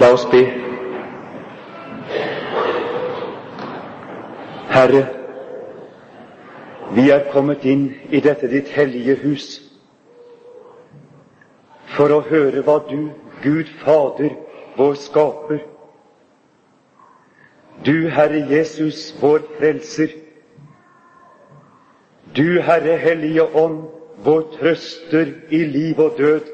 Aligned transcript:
La 0.00 0.12
oss 0.12 0.24
be. 0.30 0.44
Herre, 4.70 5.00
vi 6.94 7.08
er 7.10 7.24
kommet 7.32 7.64
inn 7.66 7.88
i 8.14 8.20
dette 8.22 8.46
ditt 8.52 8.70
hellige 8.76 9.16
hus 9.24 9.48
for 11.96 12.14
å 12.14 12.20
høre 12.30 12.62
hva 12.62 12.78
du, 12.86 13.10
Gud 13.42 13.74
Fader, 13.82 14.36
vår 14.78 14.94
Skaper, 15.02 15.64
du, 17.82 18.06
Herre 18.14 18.46
Jesus, 18.54 19.08
vår 19.18 19.42
Frelser, 19.58 20.14
du, 22.38 22.60
Herre 22.62 23.00
Hellige 23.02 23.50
Ånd, 23.50 23.88
vår 24.22 24.46
trøster 24.60 25.34
i 25.50 25.64
liv 25.66 25.98
og 25.98 26.14
død, 26.22 26.52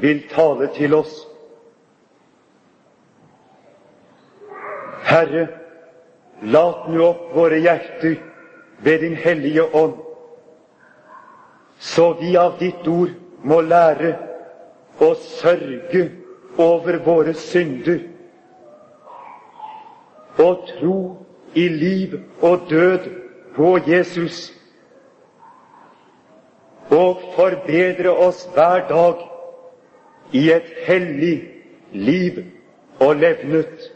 vil 0.00 0.24
tale 0.32 0.72
til 0.72 0.96
oss. 0.96 1.27
Herre, 5.08 5.46
lat 6.42 6.88
nå 6.92 7.04
opp 7.06 7.30
våre 7.34 7.58
hjerter 7.64 8.18
ved 8.84 9.00
Din 9.00 9.16
Hellige 9.16 9.64
Ånd, 9.72 9.96
så 11.78 12.12
vi 12.20 12.36
av 12.36 12.58
ditt 12.60 12.86
ord 12.90 13.14
må 13.42 13.60
lære 13.64 14.12
å 15.00 15.12
sørge 15.22 16.04
over 16.58 16.98
våre 17.06 17.34
synder 17.38 18.02
og 20.42 20.66
tro 20.74 20.98
i 21.54 21.68
liv 21.68 22.18
og 22.44 22.66
død 22.70 23.08
på 23.56 23.74
Jesus 23.86 24.40
og 26.90 27.22
forbedre 27.36 28.10
oss 28.10 28.44
hver 28.54 28.84
dag 28.88 29.22
i 30.32 30.48
et 30.52 30.74
hellig 30.86 31.36
liv 31.92 32.42
og 33.00 33.16
levnet. 33.22 33.92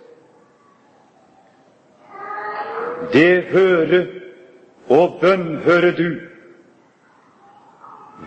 Det 3.13 3.43
høre 3.43 4.07
og 4.88 5.18
bønnhøre 5.21 5.93
du 5.96 6.16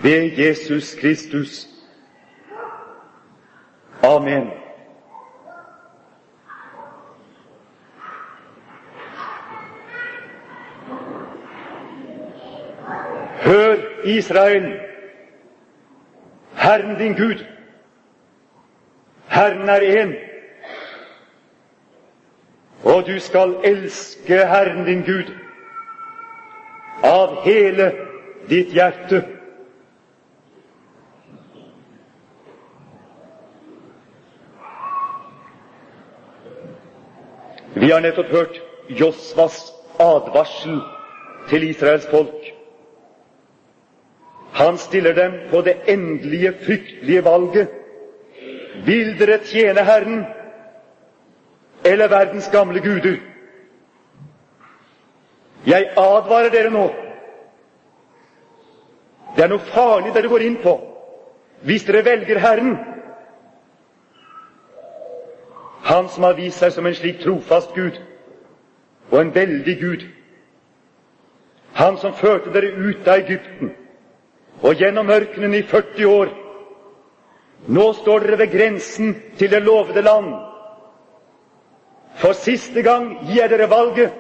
ved 0.02 0.32
Jesus 0.38 0.96
Kristus. 0.96 1.68
Amen. 4.04 4.52
Hør, 13.42 13.76
Israel, 14.04 14.80
Herren 16.54 17.00
din 17.00 17.14
Gud. 17.14 17.46
Herren 19.28 19.70
er 19.70 19.80
én. 19.80 20.25
Og 22.86 23.06
du 23.06 23.20
skal 23.20 23.56
elske 23.66 24.38
Herren 24.46 24.86
din 24.86 25.02
Gud 25.06 25.32
av 27.04 27.40
hele 27.46 27.92
ditt 28.50 28.74
hjerte. 28.74 29.24
Vi 37.74 37.92
har 37.92 38.06
nettopp 38.06 38.30
hørt 38.32 38.62
Josvas 38.88 39.58
advarsel 40.00 40.78
til 41.50 41.66
Israels 41.70 42.06
folk. 42.10 42.52
Han 44.56 44.78
stiller 44.78 45.14
dem 45.14 45.34
på 45.50 45.62
det 45.62 45.76
endelige, 45.92 46.54
fryktelige 46.66 47.26
valget. 47.26 47.68
Vil 48.86 49.16
dere 49.20 49.42
tjene 49.44 49.84
Herren 49.84 50.24
eller 51.86 52.08
verdens 52.10 52.50
gamle 52.52 52.80
guder? 52.80 53.18
Jeg 55.66 55.90
advarer 55.98 56.50
dere 56.54 56.70
nå. 56.70 56.90
Det 59.36 59.44
er 59.44 59.52
noe 59.52 59.72
farlig 59.72 60.14
dere 60.16 60.32
går 60.32 60.46
inn 60.46 60.60
på 60.64 60.76
hvis 61.66 61.86
dere 61.88 62.04
velger 62.06 62.40
Herren. 62.40 62.76
Han 65.86 66.10
som 66.10 66.24
har 66.28 66.38
vist 66.38 66.62
seg 66.62 66.74
som 66.74 66.86
en 66.86 66.98
slik 66.98 67.22
trofast 67.24 67.74
Gud 67.76 67.98
og 69.12 69.20
en 69.22 69.34
veldig 69.36 69.76
Gud. 69.80 70.06
Han 71.76 71.98
som 72.02 72.14
førte 72.14 72.54
dere 72.54 72.74
ut 72.78 73.08
av 73.08 73.22
Egypten 73.24 73.74
og 74.62 74.80
gjennom 74.80 75.10
ørkenen 75.12 75.54
i 75.58 75.64
40 75.68 76.06
år. 76.10 76.34
Nå 77.68 77.86
står 77.94 78.26
dere 78.26 78.40
ved 78.44 78.54
grensen 78.54 79.16
til 79.38 79.52
det 79.52 79.64
lovede 79.66 80.02
land. 80.06 80.34
For 82.16 82.34
siste 82.34 82.82
gang 82.82 83.10
gir 83.28 83.42
jeg 83.42 83.50
dere 83.50 83.70
valget. 83.70 84.12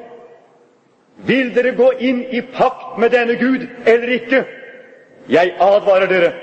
Vil 1.17 1.53
dere 1.56 1.72
gå 1.75 1.91
inn 2.00 2.23
i 2.31 2.41
pakt 2.41 2.97
med 3.00 3.13
denne 3.16 3.38
Gud 3.39 3.67
eller 3.85 4.11
ikke? 4.17 4.44
Jeg 5.29 5.56
advarer 5.59 6.09
dere. 6.11 6.33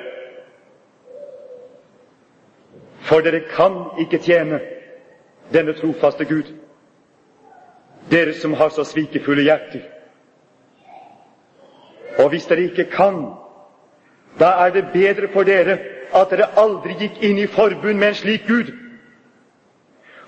For 3.03 3.21
dere 3.21 3.43
kan 3.51 3.77
ikke 4.01 4.19
tjene 4.19 4.61
denne 5.53 5.75
trofaste 5.77 6.25
Gud, 6.25 6.49
dere 8.11 8.33
som 8.35 8.55
har 8.55 8.69
så 8.73 8.85
svikefulle 8.85 9.43
hjerter. 9.43 9.83
Og 12.19 12.29
hvis 12.29 12.47
dere 12.47 12.69
ikke 12.71 12.85
kan, 12.91 13.25
da 14.41 14.55
er 14.65 14.71
det 14.71 14.89
bedre 14.93 15.29
for 15.33 15.45
dere 15.45 15.79
at 16.15 16.31
dere 16.31 16.49
aldri 16.57 16.97
gikk 17.01 17.21
inn 17.25 17.39
i 17.39 17.47
forbund 17.47 17.99
med 17.99 18.09
en 18.09 18.15
slik 18.15 18.47
Gud. 18.49 18.73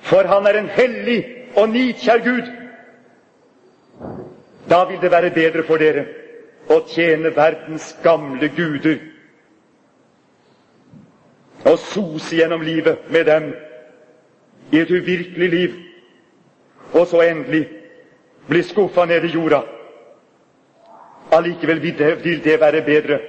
For 0.04 0.26
han 0.28 0.46
er 0.46 0.58
en 0.58 0.68
hellig 0.68 1.20
og 1.56 1.68
nidkjær 1.72 2.20
Gud. 2.24 2.50
Da 4.70 4.84
vil 4.88 5.00
det 5.00 5.10
være 5.10 5.30
bedre 5.30 5.64
for 5.64 5.80
dere 5.80 6.04
å 6.72 6.80
tjene 6.88 7.32
verdens 7.36 7.92
gamle 8.04 8.48
guder 8.56 8.98
og 11.64 11.78
sose 11.80 12.36
gjennom 12.36 12.60
livet 12.64 13.06
med 13.12 13.24
dem 13.28 13.46
i 14.72 14.80
et 14.82 14.90
uvirkelig 14.90 15.48
liv, 15.50 15.76
og 16.92 17.06
så 17.08 17.22
endelig 17.24 17.62
bli 18.48 18.62
skuffa 18.62 19.06
ned 19.08 19.24
i 19.24 19.32
jorda. 19.32 19.62
Allikevel 21.32 21.80
vil 21.82 22.42
det, 22.44 22.60
være 22.60 22.84
bedre 22.84 23.20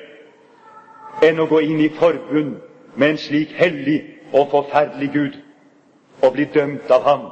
enn 1.24 1.40
å 1.40 1.47
gå 1.47 1.62
inn 1.63 1.80
i 1.80 1.90
forbund 1.96 2.57
med 2.96 3.09
en 3.09 3.19
slik 3.19 3.56
hellig 3.56 4.02
og 4.34 4.52
forferdelig 4.52 5.12
Gud 5.13 5.40
og 6.21 6.33
bli 6.33 6.45
dømt 6.53 6.91
av 6.91 7.03
ham 7.03 7.25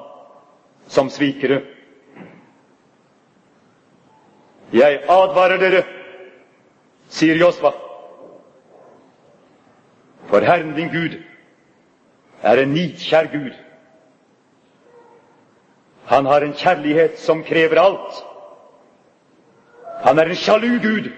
som 0.87 1.09
svikere. 1.09 1.61
Jeg 4.73 5.03
advarer 5.09 5.61
dere, 5.61 5.83
sier 7.13 7.37
Josva, 7.37 7.73
for 10.31 10.41
Herren 10.41 10.73
din 10.75 10.89
Gud 10.89 11.19
er 12.41 12.57
en 12.63 12.73
nidkjær 12.73 13.29
Gud. 13.31 13.53
Han 16.09 16.25
har 16.25 16.41
en 16.41 16.55
kjærlighet 16.57 17.19
som 17.19 17.43
krever 17.43 17.79
alt. 17.79 18.23
Han 20.03 20.19
er 20.19 20.25
en 20.25 20.35
sjalu 20.35 20.79
Gud. 20.83 21.11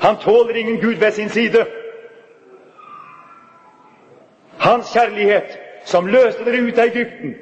Han 0.00 0.16
tåler 0.16 0.54
ingen 0.54 0.80
Gud 0.80 0.94
ved 0.94 1.12
sin 1.12 1.28
side. 1.28 1.66
Hans 4.58 4.92
kjærlighet, 4.92 5.58
som 5.84 6.06
løste 6.06 6.44
dere 6.44 6.62
ut 6.64 6.78
av 6.78 6.84
Egypten, 6.88 7.34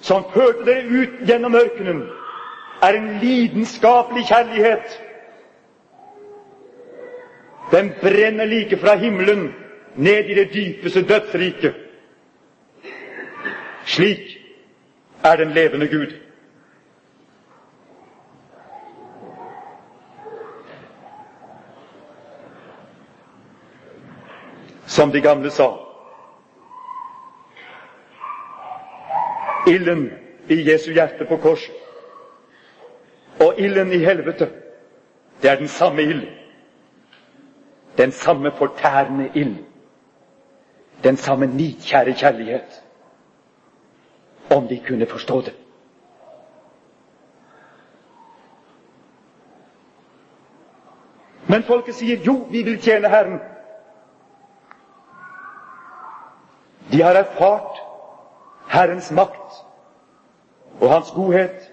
som 0.00 0.24
førte 0.34 0.64
dere 0.66 0.86
ut 0.86 1.22
gjennom 1.28 1.54
ørkenen, 1.54 2.02
er 2.82 2.98
en 2.98 3.08
lidenskapelig 3.22 4.26
kjærlighet. 4.26 4.98
Den 7.72 7.92
brenner 8.00 8.44
like 8.44 8.76
fra 8.76 8.96
himmelen 8.98 9.52
ned 9.96 10.30
i 10.30 10.34
det 10.34 10.48
dypeste 10.54 11.02
dødsriket. 11.08 11.74
Slik 13.86 14.38
er 15.24 15.36
den 15.36 15.54
levende 15.54 15.88
Gud. 15.88 16.12
Som 24.86 25.12
de 25.12 25.20
gamle 25.20 25.50
sa 25.50 25.91
Ilden 29.66 30.10
i 30.48 30.70
Jesu 30.70 30.92
hjerte 30.92 31.24
på 31.24 31.36
korset 31.36 31.74
og 33.40 33.54
ilden 33.58 33.92
i 33.92 33.98
helvete, 33.98 34.50
det 35.42 35.50
er 35.50 35.56
den 35.56 35.68
samme 35.68 36.02
ild. 36.02 36.28
Den 37.98 38.12
samme 38.12 38.52
fortærende 38.52 39.30
ild. 39.34 39.56
Den 41.04 41.16
samme 41.16 41.46
nikjære 41.46 42.12
kjærlighet. 42.12 42.82
Om 44.50 44.68
de 44.68 44.80
kunne 44.88 45.06
forstå 45.06 45.40
det. 45.40 45.54
Men 51.48 51.62
folket 51.62 51.94
sier 51.94 52.22
jo, 52.26 52.46
vi 52.50 52.62
vil 52.62 52.78
tjene 52.80 53.08
Herren. 53.08 53.40
De 56.92 57.02
har 57.02 57.14
erfart 57.14 57.91
Herrens 58.72 59.10
makt 59.10 59.60
og 60.80 60.90
Hans 60.90 61.10
godhet. 61.10 61.72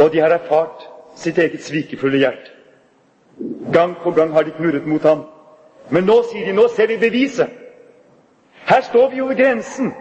Og 0.00 0.12
de 0.12 0.20
har 0.20 0.28
erfart 0.30 0.88
sitt 1.16 1.38
eget 1.38 1.62
svikefulle 1.64 2.18
hjerte. 2.18 2.50
Gang 3.72 3.96
på 4.02 4.10
gang 4.10 4.32
har 4.32 4.42
de 4.42 4.50
knurret 4.50 4.86
mot 4.86 5.02
ham. 5.02 5.24
Men 5.90 6.04
nå 6.04 6.22
sier 6.28 6.46
de 6.46 6.52
nå 6.52 6.68
ser 6.68 6.86
vi 6.86 6.98
beviset. 7.00 7.48
Her 8.68 8.80
står 8.80 9.08
vi 9.10 9.20
over 9.20 9.34
grensen. 9.34 9.92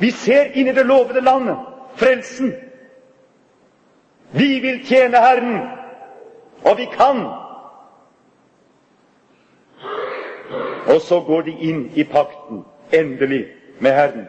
Vi 0.00 0.10
ser 0.10 0.52
inn 0.54 0.68
i 0.68 0.74
det 0.76 0.86
lovede 0.86 1.20
landet, 1.20 1.56
frelsen. 1.96 2.52
Vi 4.32 4.60
vil 4.60 4.82
tjene 4.86 5.20
Herren, 5.20 5.58
og 6.64 6.76
vi 6.78 6.84
kan. 6.92 7.24
Og 10.86 11.00
så 11.00 11.20
går 11.20 11.42
de 11.42 11.50
inn 11.50 11.90
i 11.94 12.04
pakten, 12.04 12.64
endelig, 12.92 13.46
med 13.80 13.92
Herren, 13.92 14.28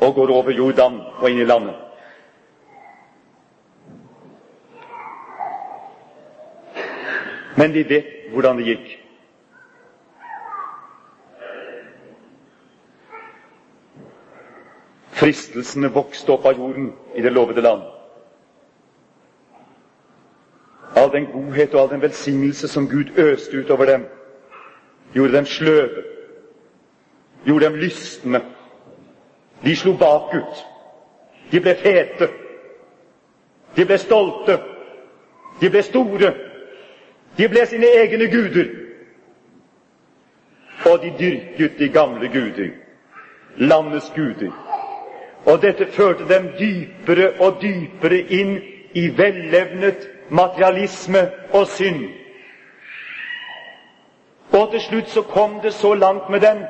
og 0.00 0.14
går 0.14 0.30
over 0.30 0.50
Jordan 0.50 1.00
og 1.18 1.30
inn 1.30 1.40
i 1.42 1.44
landet. 1.44 1.74
Men 7.58 7.74
de 7.74 7.82
vet 7.88 8.06
hvordan 8.32 8.58
det 8.58 8.66
gikk. 8.68 8.90
Fristelsene 15.18 15.90
vokste 15.90 16.30
opp 16.36 16.46
av 16.46 16.60
jorden 16.60 16.92
i 17.18 17.24
det 17.24 17.32
lovede 17.34 17.64
land. 17.64 17.82
All 20.94 21.10
den 21.10 21.26
godhet 21.32 21.74
og 21.74 21.80
all 21.80 21.90
den 21.90 22.02
velsignelse 22.02 22.70
som 22.70 22.86
Gud 22.88 23.18
øste 23.18 23.58
utover 23.58 23.90
dem, 23.90 24.06
gjorde 25.14 25.32
dem 25.32 25.46
sløve, 25.46 26.02
gjorde 27.44 27.64
dem 27.64 27.74
lystne. 27.74 28.40
De 29.64 29.76
slo 29.76 29.92
bakut. 29.92 30.66
De 31.50 31.60
ble 31.60 31.74
fete. 31.74 32.28
De 33.76 33.84
ble 33.84 33.98
stolte. 33.98 34.58
De 35.60 35.70
ble 35.70 35.82
store. 35.82 36.34
De 37.38 37.48
ble 37.48 37.66
sine 37.66 37.90
egne 38.02 38.28
guder. 38.30 38.68
Og 40.86 41.02
de 41.02 41.10
dyrket 41.18 41.78
de 41.78 41.88
gamle 41.88 42.28
guder, 42.32 42.70
landets 43.56 44.12
guder. 44.14 44.52
Og 45.46 45.62
dette 45.62 45.86
førte 45.86 46.28
dem 46.28 46.52
dypere 46.58 47.32
og 47.40 47.58
dypere 47.62 48.20
inn 48.20 48.54
i 48.94 49.08
vellevnet 49.18 50.08
materialisme 50.30 51.30
og 51.52 51.66
synd. 51.66 52.06
Og 54.52 54.70
til 54.70 54.80
slutt 54.80 55.10
så 55.10 55.22
kom 55.22 55.60
det 55.62 55.74
så 55.74 55.94
langt 55.94 56.30
med 56.30 56.40
dem 56.40 56.64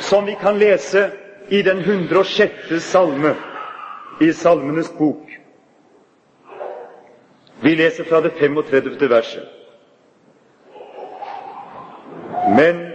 som 0.00 0.26
vi 0.26 0.34
kan 0.40 0.58
lese 0.58 1.10
i 1.48 1.62
den 1.62 1.78
106. 1.78 2.82
salme 2.82 3.34
i 4.20 4.32
Salmenes 4.32 4.92
bok. 4.98 5.30
Vi 7.60 7.74
leser 7.74 8.04
fra 8.04 8.20
det 8.20 8.32
35. 8.38 9.10
verset. 9.10 9.48
Men 12.56 12.86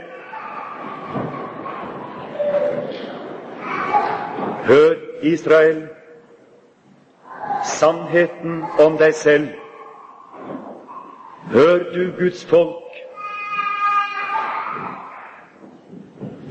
hør, 4.63 4.95
Israel, 5.21 5.87
sannheten 7.65 8.63
om 8.79 8.97
deg 8.97 9.13
selv. 9.15 9.47
Hør 11.51 11.77
du 11.93 12.11
Guds 12.19 12.45
folk. 12.45 12.90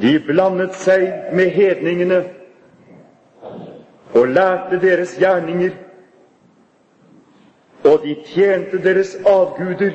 De 0.00 0.18
blandet 0.26 0.74
seg 0.80 1.34
med 1.36 1.50
hedningene 1.52 2.20
og 4.14 4.28
lærte 4.28 4.80
deres 4.80 5.12
gjerninger, 5.20 5.74
og 7.84 8.02
de 8.04 8.14
tjente 8.26 8.80
deres 8.84 9.14
avguder, 9.26 9.92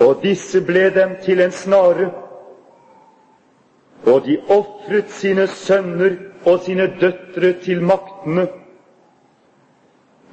og 0.00 0.22
disse 0.22 0.60
ble 0.66 0.88
dem 0.94 1.16
til 1.22 1.40
en 1.40 1.52
snare, 1.52 2.10
og 4.06 4.26
de 4.26 4.38
ofret 4.48 5.10
sine 5.10 5.46
sønner 5.46 6.16
og 6.44 6.60
sine 6.64 6.88
døtre 7.00 7.52
til 7.64 7.82
maktene, 7.84 8.48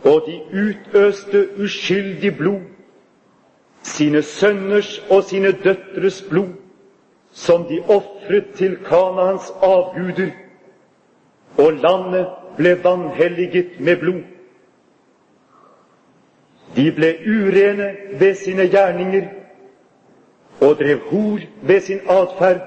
og 0.03 0.23
de 0.27 0.39
utøste 0.63 1.45
uskyldig 1.63 2.37
blod, 2.37 2.61
sine 3.83 4.21
sønners 4.21 4.97
og 5.09 5.23
sine 5.23 5.51
døtres 5.51 6.21
blod, 6.29 6.49
som 7.31 7.63
de 7.63 7.79
ofret 7.87 8.53
til 8.55 8.77
Kanaans 8.85 9.53
avguder, 9.61 10.31
og 11.57 11.73
landet 11.73 12.27
ble 12.57 12.75
vanhelliget 12.83 13.79
med 13.79 13.97
blod. 13.99 14.23
De 16.75 16.91
ble 16.95 17.13
urene 17.27 17.95
ved 18.19 18.35
sine 18.35 18.67
gjerninger 18.71 19.27
og 20.61 20.75
drev 20.79 20.99
hor 21.09 21.39
ved 21.61 21.81
sin 21.81 21.99
atferd. 22.09 22.61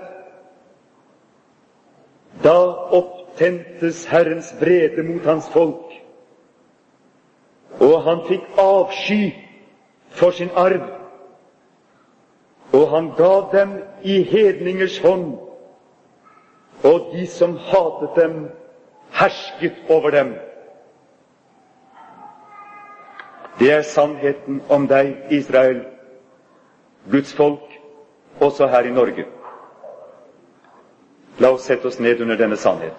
Da 2.45 2.57
opptentes 2.99 4.05
Herrens 4.05 4.55
vrede 4.61 5.03
mot 5.03 5.25
hans 5.25 5.49
folk, 5.53 5.93
og 7.81 8.03
han 8.03 8.21
fikk 8.29 8.59
avsky 8.59 9.33
for 10.11 10.31
sin 10.31 10.51
arv 10.57 11.04
og 12.75 12.89
han 12.91 13.11
gav 13.17 13.49
dem 13.53 13.73
i 14.03 14.23
hedningers 14.23 14.99
hånd, 14.99 15.37
og 16.85 17.11
de 17.13 17.27
som 17.31 17.55
hatet 17.71 18.17
dem, 18.17 18.35
hersket 19.15 19.77
over 19.89 20.11
dem. 20.11 20.35
Det 23.59 23.71
er 23.73 23.83
sannheten 23.87 24.59
om 24.69 24.89
deg, 24.91 25.15
Israel, 25.31 25.85
Guds 27.11 27.35
folk, 27.39 27.79
også 28.41 28.67
her 28.67 28.89
i 28.91 28.95
Norge. 28.97 29.27
La 31.39 31.53
oss 31.55 31.69
sette 31.71 31.87
oss 31.87 32.01
ned 32.03 32.21
under 32.21 32.37
denne 32.37 32.57
sannhet. 32.59 32.99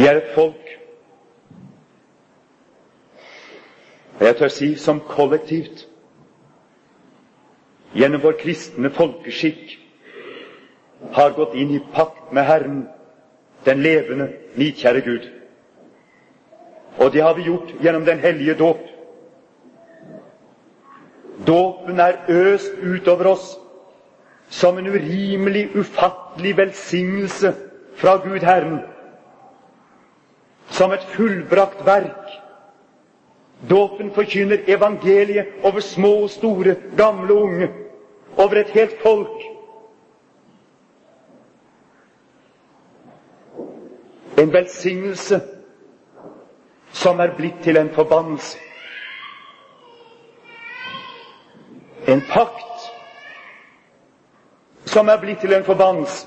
Vi 0.00 0.06
er 0.06 0.16
et 0.16 0.28
folk, 0.34 0.68
og 4.20 4.26
jeg 4.26 4.36
tør 4.36 4.48
si 4.48 4.68
som 4.80 5.00
kollektivt, 5.10 5.82
gjennom 7.92 8.22
vår 8.22 8.38
kristne 8.40 8.88
folkeskikk, 8.96 9.74
har 11.18 11.34
gått 11.36 11.52
inn 11.60 11.74
i 11.76 11.80
pakt 11.92 12.30
med 12.32 12.48
Herren, 12.48 12.78
den 13.68 13.82
levende, 13.84 14.30
nidkjære 14.56 15.02
Gud. 15.04 15.26
Og 16.96 17.12
det 17.12 17.20
har 17.26 17.36
vi 17.36 17.44
gjort 17.50 17.74
gjennom 17.84 18.06
den 18.08 18.22
hellige 18.24 18.54
dåp. 18.62 18.80
Dåpen 21.46 22.00
er 22.06 22.22
øst 22.38 22.72
utover 22.94 23.34
oss 23.34 23.50
som 24.48 24.78
en 24.80 24.88
urimelig, 24.94 25.66
ufattelig 25.76 26.56
velsignelse 26.56 27.52
fra 28.00 28.16
Gud 28.24 28.40
Herren 28.48 28.80
som 30.70 30.92
et 30.92 31.04
fullbrakt 31.04 31.86
verk. 31.86 32.40
Dåpen 33.70 34.14
forkynner 34.14 34.58
evangeliet 34.66 35.46
over 35.62 35.80
små 35.80 36.12
og 36.22 36.30
store, 36.30 36.76
gamle 36.96 37.34
og 37.34 37.42
unge, 37.42 37.70
over 38.36 38.54
et 38.60 38.70
helt 38.70 39.02
folk. 39.02 39.42
En 44.38 44.52
velsignelse 44.52 45.40
som 46.92 47.20
er 47.20 47.36
blitt 47.36 47.60
til 47.62 47.76
en 47.76 47.90
forbannelse. 47.94 48.58
En 52.08 52.22
pakt 52.30 52.90
som 54.88 55.08
er 55.08 55.20
blitt 55.20 55.40
til 55.40 55.52
en 55.52 55.64
forbannelse. 55.64 56.26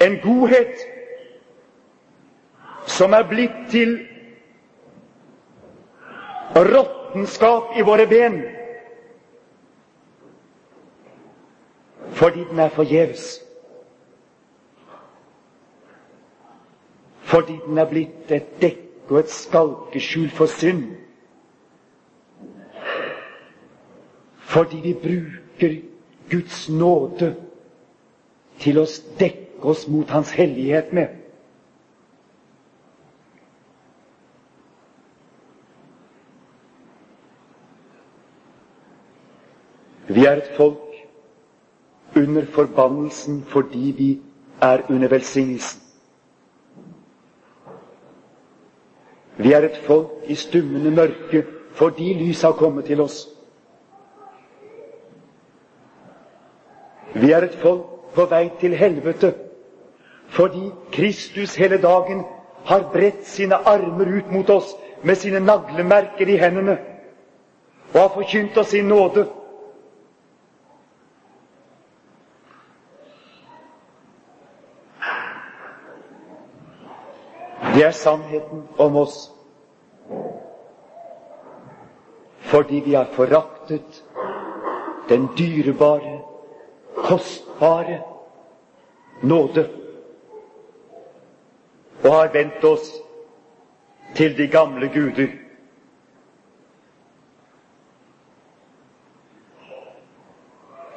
En 0.00 0.18
godhet 0.22 0.97
som 2.98 3.12
er 3.14 3.22
blitt 3.30 3.58
til 3.70 3.92
råttenskap 6.56 7.76
i 7.78 7.84
våre 7.86 8.06
ben. 8.10 8.40
Fordi 12.18 12.42
den 12.50 12.58
er 12.58 12.68
forgjeves. 12.74 13.26
Fordi 17.28 17.58
den 17.66 17.78
er 17.78 17.86
blitt 17.90 18.32
et 18.34 18.50
dekk 18.62 19.12
og 19.12 19.20
et 19.20 19.30
skalkeskjul 19.30 20.30
for 20.34 20.50
synd. 20.50 20.82
Fordi 24.48 24.80
vi 24.82 24.94
bruker 25.04 25.78
Guds 26.32 26.66
nåde 26.68 27.30
til 28.58 28.82
å 28.82 28.86
dekke 29.20 29.62
oss 29.70 29.86
mot 29.88 30.10
Hans 30.10 30.34
hellighet 30.34 30.90
med. 30.92 31.17
Vi 40.18 40.24
er 40.26 40.32
et 40.36 40.48
folk 40.56 40.96
under 42.16 42.46
forbannelsen 42.54 43.44
fordi 43.48 43.94
vi 43.98 44.06
er 44.60 44.78
under 44.90 45.08
velsignelsen. 45.08 45.82
Vi 49.36 49.52
er 49.52 49.58
et 49.68 49.76
folk 49.86 50.08
i 50.26 50.34
stummende 50.34 50.90
mørke 50.90 51.44
fordi 51.72 52.14
lyset 52.14 52.42
har 52.42 52.52
kommet 52.58 52.84
til 52.84 53.00
oss. 53.00 53.28
Vi 57.14 57.30
er 57.30 57.46
et 57.46 57.54
folk 57.62 57.86
på 58.14 58.26
vei 58.34 58.50
til 58.60 58.74
helvete 58.74 59.34
fordi 60.34 60.70
Kristus 60.92 61.54
hele 61.54 61.78
dagen 61.82 62.24
har 62.64 62.90
bredt 62.92 63.22
sine 63.26 63.54
armer 63.54 64.16
ut 64.18 64.32
mot 64.34 64.50
oss 64.50 64.74
med 65.02 65.14
sine 65.14 65.40
naglemerker 65.46 66.26
i 66.26 66.36
hendene 66.42 66.78
og 67.94 68.00
har 68.00 68.14
forkynt 68.18 68.58
oss 68.58 68.74
sin 68.74 68.84
nåde. 68.90 69.37
Det 77.78 77.84
er 77.86 77.90
sannheten 77.90 78.68
om 78.76 78.96
oss. 78.96 79.32
Fordi 82.38 82.80
vi 82.84 82.94
har 82.94 83.04
foraktet 83.04 84.04
den 85.08 85.28
dyrebare, 85.38 86.20
kostbare 86.96 88.00
nåde 89.22 89.68
og 92.04 92.12
har 92.12 92.32
vendt 92.32 92.64
oss 92.64 92.90
til 94.14 94.34
de 94.38 94.48
gamle 94.48 94.88
guder. 94.88 95.28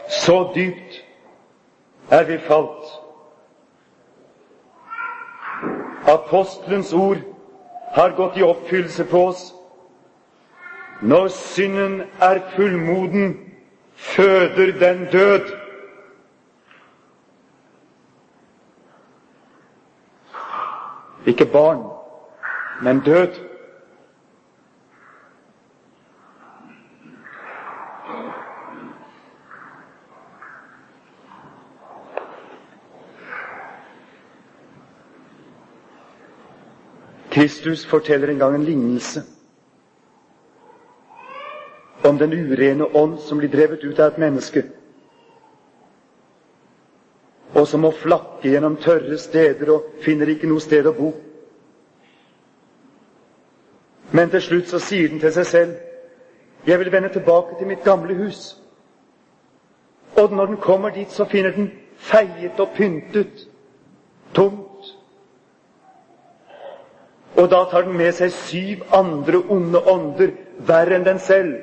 Så 0.10 0.52
dypt 0.56 1.06
er 2.10 2.24
vi 2.24 2.38
falt 2.38 3.01
Apostelens 6.12 6.94
ord 6.94 7.18
har 7.92 8.10
gått 8.18 8.38
i 8.38 8.44
oppfyllelse 8.44 9.06
på 9.06 9.26
oss. 9.28 9.54
Når 11.02 11.28
synden 11.28 12.02
er 12.22 12.40
fullmoden, 12.56 13.38
føder 13.96 14.72
den 14.80 15.06
død. 15.12 15.48
Ikke 21.26 21.46
barn, 21.46 21.84
men 22.82 23.00
død. 23.06 23.51
Kristus 37.52 37.86
forteller 37.86 38.28
en 38.28 38.38
gang 38.38 38.56
en 38.56 38.64
lignelse 38.64 39.24
om 42.04 42.18
den 42.18 42.34
urene 42.34 42.86
ånd 42.96 43.20
som 43.20 43.38
blir 43.38 43.50
drevet 43.52 43.84
ut 43.84 44.00
av 44.00 44.08
et 44.14 44.18
menneske, 44.18 44.64
og 47.54 47.68
som 47.68 47.84
må 47.84 47.92
flakke 47.92 48.48
gjennom 48.48 48.78
tørre 48.82 49.18
steder 49.20 49.70
og 49.74 49.92
finner 50.02 50.32
ikke 50.32 50.48
noe 50.50 50.64
sted 50.64 50.88
å 50.88 50.96
bo. 50.96 51.12
Men 54.16 54.32
til 54.32 54.42
slutt 54.48 54.72
så 54.72 54.80
sier 54.80 55.12
den 55.12 55.20
til 55.20 55.36
seg 55.36 55.52
selv 55.52 56.68
jeg 56.72 56.80
vil 56.80 56.92
vende 56.94 57.12
tilbake 57.12 57.60
til 57.60 57.68
mitt 57.68 57.84
gamle 57.84 58.16
hus. 58.16 58.56
Og 60.16 60.32
når 60.34 60.46
den 60.46 60.58
kommer 60.58 60.90
dit, 60.90 61.12
så 61.12 61.26
finner 61.26 61.52
den 61.52 61.72
feiet 61.98 62.60
og 62.60 62.70
pyntet, 62.78 63.48
tomt 64.34 64.71
og 67.42 67.50
da 67.50 67.64
tar 67.66 67.88
den 67.88 67.98
med 67.98 68.12
seg 68.14 68.30
syv 68.38 68.82
andre 68.94 69.40
onde 69.50 69.80
ånder, 69.90 70.34
verre 70.68 70.94
enn 71.00 71.06
den 71.08 71.18
selv, 71.20 71.56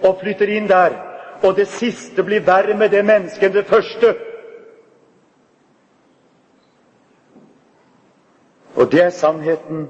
og 0.00 0.22
flytter 0.22 0.48
inn 0.48 0.68
der. 0.70 0.94
Og 1.44 1.58
det 1.58 1.66
siste 1.68 2.24
blir 2.24 2.40
verre 2.46 2.72
med 2.78 2.94
det 2.94 3.02
mennesket 3.04 3.50
enn 3.50 3.56
det 3.58 3.66
første. 3.68 4.14
Og 8.76 8.88
det 8.92 9.02
er 9.02 9.12
sannheten 9.12 9.84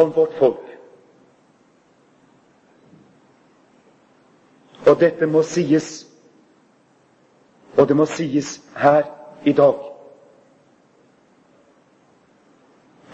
om 0.00 0.14
vårt 0.16 0.40
folk. 0.40 0.64
Og 4.88 4.96
dette 5.00 5.28
må 5.28 5.44
sies, 5.44 6.06
og 7.76 7.88
det 7.88 7.96
må 8.00 8.08
sies 8.08 8.62
her 8.80 9.04
i 9.44 9.52
dag. 9.52 9.97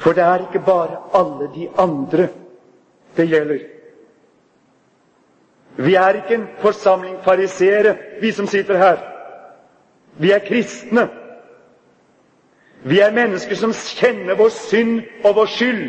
For 0.04 0.12
det 0.12 0.22
er 0.24 0.42
ikke 0.44 0.60
bare 0.66 0.96
alle 1.16 1.48
de 1.54 1.68
andre 1.78 2.28
det 3.16 3.28
gjelder. 3.28 3.58
Vi 5.76 5.94
er 5.94 6.08
ikke 6.08 6.34
en 6.34 6.48
forsamling 6.58 7.16
fariseere, 7.24 7.96
vi 8.20 8.32
som 8.32 8.46
sitter 8.46 8.76
her. 8.76 8.98
Vi 10.18 10.30
er 10.30 10.38
kristne. 10.38 11.08
Vi 12.84 13.00
er 13.00 13.12
mennesker 13.16 13.56
som 13.56 13.72
kjenner 13.72 14.36
vår 14.36 14.48
synd 14.48 15.00
og 15.24 15.34
vår 15.36 15.46
skyld. 15.46 15.84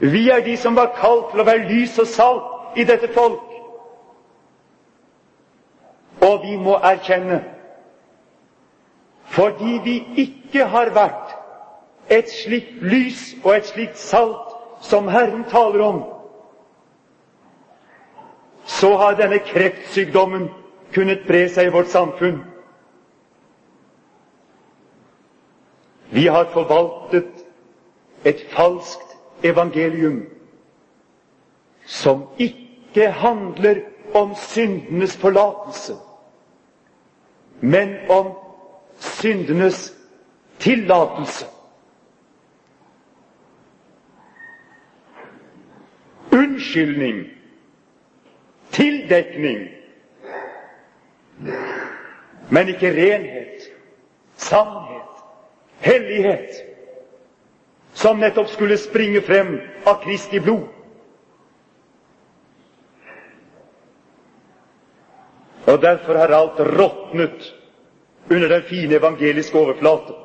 Vi 0.00 0.30
er 0.30 0.40
de 0.44 0.56
som 0.56 0.76
var 0.76 0.94
kalt 0.96 1.30
til 1.30 1.40
å 1.44 1.46
være 1.46 1.68
lys 1.68 1.98
og 2.00 2.08
salt 2.08 2.78
i 2.80 2.84
dette 2.88 3.12
folk. 3.12 3.44
Og 6.22 6.40
vi 6.46 6.56
må 6.56 6.80
erkjenne 6.80 7.42
fordi 9.32 9.78
vi 9.84 9.94
ikke 10.20 10.66
har 10.68 10.90
vært 10.92 11.21
et 12.12 12.28
slikt 12.30 12.82
lys 12.82 13.20
og 13.44 13.54
et 13.56 13.66
slikt 13.66 13.98
salt 13.98 14.52
som 14.84 15.08
Herren 15.08 15.44
taler 15.50 15.80
om, 15.86 16.00
så 18.66 18.90
har 19.00 19.16
denne 19.18 19.38
kreftsykdommen 19.46 20.48
kunnet 20.94 21.24
bre 21.26 21.46
seg 21.50 21.70
i 21.70 21.72
vårt 21.74 21.88
samfunn. 21.92 22.42
Vi 26.12 26.26
har 26.28 26.50
forvaltet 26.52 27.30
et 28.28 28.42
falskt 28.52 29.16
evangelium 29.48 30.20
som 31.88 32.26
ikke 32.38 33.08
handler 33.22 33.80
om 34.14 34.34
syndenes 34.36 35.16
forlatelse, 35.16 35.96
men 37.60 37.96
om 38.12 38.34
syndenes 39.00 39.88
tillatelse. 40.58 41.48
Unnskyldning, 46.32 47.30
tildekning, 48.70 49.68
men 52.48 52.68
ikke 52.68 52.92
renhet, 52.96 53.68
sannhet, 54.36 55.24
hellighet, 55.80 56.62
som 57.94 58.20
nettopp 58.20 58.48
skulle 58.48 58.78
springe 58.80 59.20
frem 59.24 59.58
av 59.86 60.00
Kristi 60.04 60.40
blod. 60.40 60.68
Og 65.68 65.78
derfor 65.82 66.18
har 66.18 66.34
alt 66.34 66.58
råtnet 66.60 67.52
under 68.30 68.48
den 68.48 68.62
fine 68.66 68.96
evangeliske 68.98 69.58
overflate. 69.58 70.21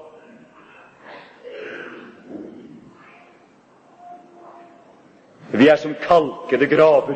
Vi 5.54 5.68
er 5.68 5.75
som 5.75 5.94
kalkede 6.01 6.68
graver, 6.75 7.16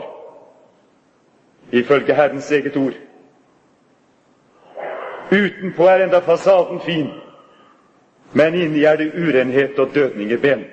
ifølge 1.71 2.15
Herrens 2.15 2.51
eget 2.51 2.77
ord. 2.77 2.93
Utenpå 5.31 5.87
er 5.87 6.03
enda 6.03 6.19
fasaden 6.19 6.79
fin, 6.81 7.07
men 8.33 8.53
inni 8.55 8.83
er 8.83 8.95
det 8.95 9.13
urenhet 9.15 9.79
og 9.79 9.95
dødning 9.95 10.31
i 10.31 10.37
ben. 10.37 10.63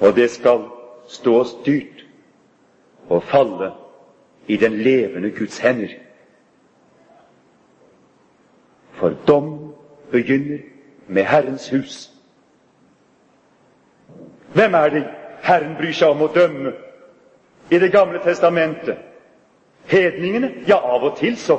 Og 0.00 0.16
det 0.16 0.30
skal 0.30 0.60
stå 1.08 1.36
oss 1.40 1.54
dyrt 1.66 2.04
å 3.10 3.20
falle 3.20 3.70
i 4.46 4.56
den 4.56 4.72
levende 4.72 5.30
Guds 5.30 5.58
hender. 5.58 5.94
For 8.98 9.14
dom 9.26 9.74
begynner 10.12 10.73
med 11.06 11.24
Herrens 11.24 11.68
hus. 11.68 12.10
Hvem 14.54 14.74
er 14.74 14.88
det 14.88 15.04
Herren 15.42 15.76
bryr 15.76 15.92
seg 15.92 16.14
om 16.14 16.22
å 16.24 16.32
dømme 16.34 16.72
i 17.70 17.78
Det 17.78 17.90
gamle 17.92 18.20
testamentet? 18.24 18.98
Hedningene? 19.86 20.52
Ja, 20.68 20.78
av 20.78 21.04
og 21.04 21.16
til 21.18 21.36
så. 21.36 21.58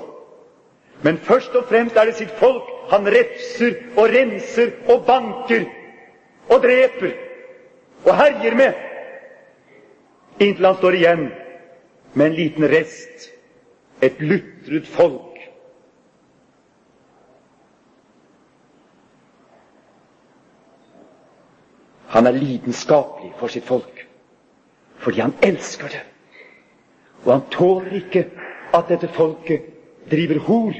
Men 1.04 1.18
først 1.18 1.56
og 1.56 1.66
fremst 1.70 1.98
er 1.98 2.06
det 2.06 2.16
sitt 2.16 2.32
folk 2.40 2.64
han 2.90 3.08
refser 3.10 3.76
og 3.98 4.10
renser 4.14 4.72
og 4.90 5.06
banker 5.06 5.66
og 6.50 6.62
dreper 6.64 7.14
og 8.06 8.16
herjer 8.16 8.56
med, 8.56 8.74
inntil 10.40 10.66
han 10.66 10.78
står 10.78 10.98
igjen 11.00 11.24
med 12.14 12.26
en 12.26 12.36
liten 12.38 12.68
rest, 12.70 13.32
et 14.02 14.20
lutret 14.22 14.88
folk. 14.88 15.35
Han 22.14 22.28
er 22.28 22.38
lidenskapelig 22.38 23.34
for 23.40 23.52
sitt 23.52 23.66
folk 23.68 24.02
fordi 25.06 25.22
han 25.22 25.34
elsker 25.44 25.92
det. 25.92 26.02
Og 27.26 27.32
han 27.34 27.44
tåler 27.54 27.94
ikke 28.00 28.24
at 28.74 28.88
dette 28.90 29.10
folket 29.14 29.68
driver 30.10 30.40
hor 30.48 30.74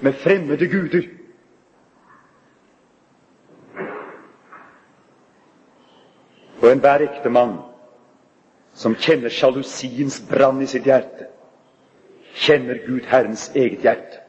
med 0.00 0.12
fremmede 0.12 0.68
guder. 0.70 1.08
Og 6.62 6.70
enhver 6.72 7.04
ektemann 7.08 7.58
som 8.76 8.96
kjenner 8.96 9.32
sjalusiens 9.32 10.18
brann 10.30 10.62
i 10.64 10.68
sitt 10.68 10.88
hjerte, 10.88 11.28
kjenner 12.36 12.80
Gud 12.86 13.06
Herrens 13.08 13.48
eget 13.56 13.84
hjerte. 13.84 14.25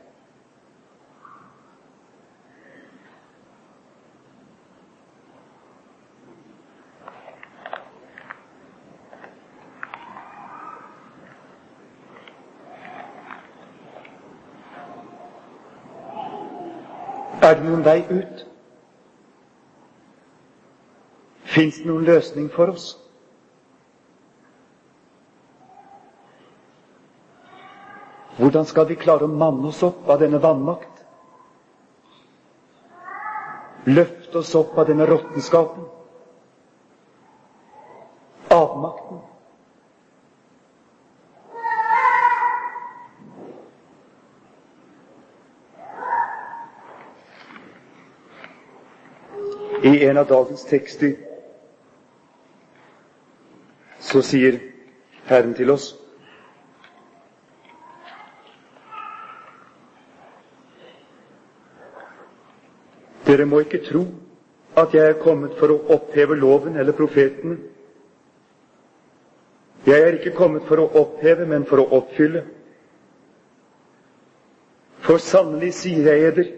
Er 17.47 17.55
det 17.55 17.63
noen 17.63 17.83
vei 17.85 17.99
ut? 18.11 18.39
Fins 21.47 21.77
det 21.79 21.87
noen 21.87 22.03
løsning 22.09 22.49
for 22.51 22.73
oss? 22.73 22.87
Hvordan 28.37 28.67
skal 28.69 28.89
vi 28.89 28.97
klare 28.99 29.25
å 29.25 29.31
manne 29.31 29.71
oss 29.71 29.79
opp 29.87 30.09
av 30.11 30.19
denne 30.21 30.41
vannmakt? 30.43 31.05
Løfte 33.87 34.43
oss 34.43 34.51
opp 34.59 34.75
av 34.77 34.91
denne 34.91 35.07
råttenskapen? 35.09 35.87
Avmakten? 38.53 39.23
I 49.87 49.96
en 50.09 50.17
av 50.17 50.27
dagens 50.29 50.63
tekster 50.69 51.15
så 53.99 54.21
sier 54.23 54.59
Herren 55.27 55.55
til 55.57 55.71
oss 55.73 55.91
Dere 63.27 63.43
må 63.45 63.59
ikke 63.59 63.81
tro 63.83 64.05
at 64.79 64.93
jeg 64.95 65.03
er 65.03 65.17
kommet 65.19 65.57
for 65.59 65.73
å 65.73 65.81
oppheve 65.97 66.37
loven 66.39 66.77
eller 66.79 66.95
profetene. 66.95 67.57
Jeg 69.87 70.03
er 70.05 70.15
ikke 70.15 70.35
kommet 70.37 70.63
for 70.69 70.79
å 70.79 70.85
oppheve, 71.01 71.47
men 71.49 71.65
for 71.67 71.81
å 71.81 71.87
oppfylle. 71.97 72.45
For 75.03 75.19
sannelig 75.23 75.73
sier 75.79 76.07
jeg 76.07 76.23
eder, 76.29 76.49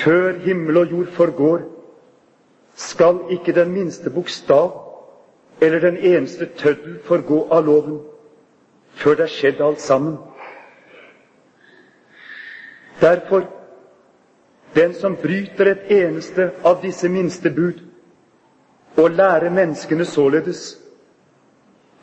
før 0.00 0.36
himmel 0.44 0.82
og 0.82 0.92
jord 0.96 1.14
forgår, 1.16 1.64
skal 2.74 3.18
ikke 3.30 3.52
den 3.52 3.72
minste 3.72 4.10
bokstav 4.10 4.70
eller 5.60 5.80
den 5.80 5.96
eneste 5.96 6.46
tøddel 6.56 6.98
forgå 7.04 7.48
av 7.52 7.64
loven 7.66 8.00
før 9.00 9.14
det 9.16 9.24
er 9.26 9.32
skjedd 9.32 9.60
alt 9.64 9.80
sammen. 9.80 10.16
Derfor, 13.00 13.44
den 14.74 14.94
som 14.94 15.16
bryter 15.16 15.70
et 15.72 15.90
eneste 15.90 16.50
av 16.64 16.82
disse 16.82 17.08
minste 17.08 17.50
bud 17.50 17.80
og 18.96 19.10
lærer 19.10 19.50
menneskene 19.50 20.04
således, 20.04 20.78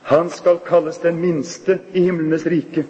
han 0.08 0.30
skal 0.30 0.60
kalles 0.66 0.98
den 1.04 1.20
minste 1.22 1.80
i 1.94 2.02
himlenes 2.08 2.46
rike. 2.46 2.86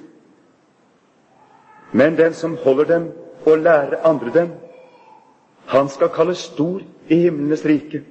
Men 1.92 2.18
den 2.18 2.34
som 2.34 2.58
holder 2.64 2.86
dem 2.86 3.12
og 3.46 3.58
lærer 3.58 4.04
andre 4.06 4.32
dem, 4.34 4.52
han 5.68 5.90
skal 5.90 6.10
kalles 6.16 6.38
stor 6.38 6.82
i 7.10 7.16
himlenes 7.16 7.66
rike. 7.66 8.04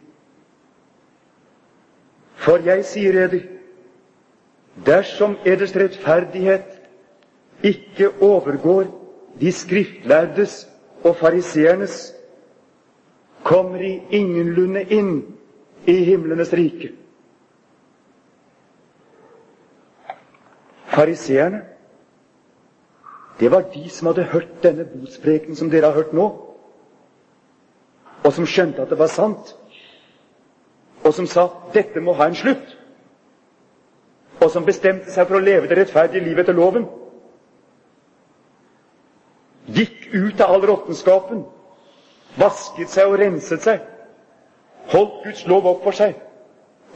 For 2.37 2.61
jeg 2.65 2.85
sier 2.85 3.17
eder, 3.25 3.47
dersom 4.87 5.39
eders 5.49 5.73
rettferdighet 5.77 6.77
ikke 7.65 8.11
overgår 8.21 8.91
de 9.41 9.53
skriftlærdes 9.53 10.67
og 11.05 11.17
fariseernes, 11.17 12.13
kommer 13.45 13.79
de 13.79 14.01
ingenlunde 14.11 14.83
inn 14.93 15.13
i 15.87 15.97
himlenes 16.05 16.53
rike. 16.53 16.93
Fariseerne, 20.93 21.63
det 23.41 23.51
var 23.53 23.65
de 23.73 23.89
som 23.93 24.07
hadde 24.11 24.29
hørt 24.33 24.53
denne 24.63 24.85
botspreken 24.85 25.57
som 25.57 25.71
dere 25.71 25.89
har 25.91 26.03
hørt 26.03 26.13
nå 26.17 26.46
og 28.27 28.33
som 28.35 28.47
skjønte 28.47 28.83
at 28.83 28.91
det 28.91 28.99
var 28.99 29.07
sant, 29.13 29.55
og 31.05 31.15
som 31.15 31.27
sa 31.31 31.49
'dette 31.75 32.01
må 32.01 32.13
ha 32.19 32.27
en 32.27 32.35
slutt', 32.35 32.77
og 34.41 34.51
som 34.51 34.65
bestemte 34.67 35.11
seg 35.13 35.27
for 35.29 35.37
å 35.39 35.45
leve 35.45 35.69
det 35.69 35.79
rettferdige 35.79 36.25
livet 36.25 36.41
etter 36.45 36.53
loven. 36.59 36.87
Gikk 39.67 40.09
ut 40.15 40.41
av 40.41 40.51
all 40.55 40.67
råttenskapen, 40.67 41.45
vasket 42.37 42.91
seg 42.91 43.07
og 43.09 43.19
renset 43.19 43.63
seg, 43.63 43.81
holdt 44.93 45.23
Guds 45.25 45.47
lov 45.47 45.67
opp 45.67 45.83
for 45.85 45.93
seg 45.93 46.15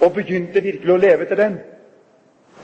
og 0.01 0.13
begynte 0.15 0.63
virkelig 0.63 0.93
å 0.95 0.97
leve 1.01 1.23
etter 1.27 1.37
den. 1.37 1.59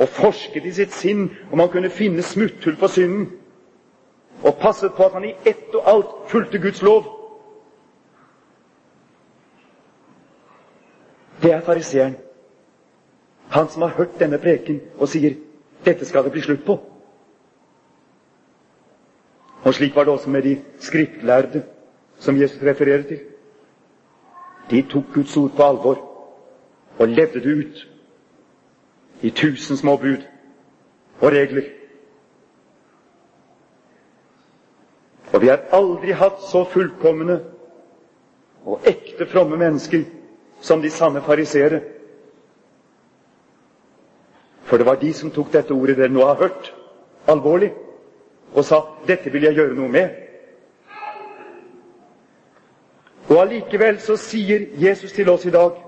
Og 0.00 0.08
forsket 0.08 0.64
i 0.66 0.72
sitt 0.72 0.92
sinn 0.92 1.28
om 1.52 1.60
han 1.60 1.68
kunne 1.72 1.90
finne 1.90 2.22
smutthull 2.22 2.76
for 2.76 2.88
synden. 2.88 3.30
Og 4.42 4.58
passet 4.60 4.92
på 4.96 5.04
at 5.06 5.12
han 5.12 5.24
i 5.24 5.34
ett 5.44 5.74
og 5.74 5.88
alt 5.88 6.14
fulgte 6.28 6.58
Guds 6.58 6.82
lov. 6.82 7.15
Det 11.42 11.52
er 11.52 11.60
fariseeren. 11.60 12.16
Han 13.48 13.68
som 13.68 13.82
har 13.82 13.88
hørt 13.88 14.18
denne 14.18 14.38
preken 14.38 14.80
og 14.98 15.08
sier 15.08 15.34
'Dette 15.84 16.04
skal 16.04 16.24
det 16.24 16.32
bli 16.32 16.40
slutt 16.40 16.64
på'. 16.66 16.78
Og 19.64 19.74
slik 19.74 19.94
var 19.96 20.04
det 20.04 20.12
også 20.12 20.30
med 20.30 20.42
de 20.42 20.62
skriftlærde 20.78 21.62
som 22.18 22.40
Jesus 22.40 22.62
refererer 22.62 23.02
til. 23.02 23.20
De 24.70 24.82
tok 24.82 25.04
Guds 25.14 25.36
ord 25.36 25.50
på 25.56 25.62
alvor 25.62 25.98
og 26.98 27.08
levde 27.08 27.40
det 27.40 27.58
ut 27.58 27.88
i 29.22 29.30
tusen 29.30 29.76
små 29.76 29.96
bud 29.96 30.22
og 31.20 31.32
regler. 31.32 31.62
Og 35.32 35.42
vi 35.42 35.46
har 35.46 35.60
aldri 35.72 36.12
hatt 36.12 36.42
så 36.50 36.64
fullkomne 36.64 37.40
og 38.64 38.80
ekte 38.86 39.26
fromme 39.26 39.56
mennesker 39.56 40.04
som 40.66 40.82
de 40.82 40.90
sanne 40.90 41.22
fariseere. 41.22 41.80
For 44.66 44.76
det 44.82 44.86
var 44.86 44.98
de 45.00 45.12
som 45.14 45.30
tok 45.30 45.52
dette 45.54 45.74
ordet 45.74 45.96
dere 46.00 46.10
nå 46.12 46.26
har 46.26 46.40
hørt, 46.42 46.72
alvorlig, 47.30 47.72
og 48.54 48.64
sa 48.64 48.80
'dette 49.06 49.30
vil 49.32 49.42
jeg 49.42 49.54
gjøre 49.54 49.74
noe 49.74 49.88
med'. 49.88 50.10
Og 53.28 53.40
allikevel 53.42 53.98
så 54.00 54.16
sier 54.16 54.66
Jesus 54.78 55.12
til 55.12 55.28
oss 55.30 55.46
i 55.46 55.50
dag 55.50 55.86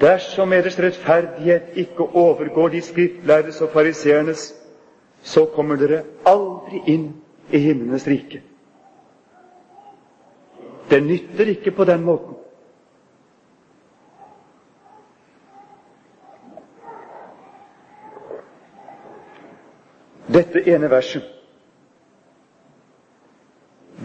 Dersom 0.00 0.50
deres 0.50 0.78
rettferdighet 0.80 1.62
ikke 1.76 2.02
overgår 2.16 2.68
de 2.72 2.80
skriftlærdes 2.80 3.60
og 3.60 3.68
fariseernes, 3.72 4.54
så 5.22 5.44
kommer 5.44 5.76
dere 5.76 5.98
aldri 6.26 6.80
inn 6.88 7.02
i 7.52 7.58
himlenes 7.60 8.06
rike. 8.08 8.40
Det 10.90 11.02
nytter 11.04 11.52
ikke 11.52 11.70
på 11.76 11.84
den 11.84 12.00
måten. 12.04 12.39
Dette 20.30 20.62
ene 20.70 20.90
verset 20.90 21.36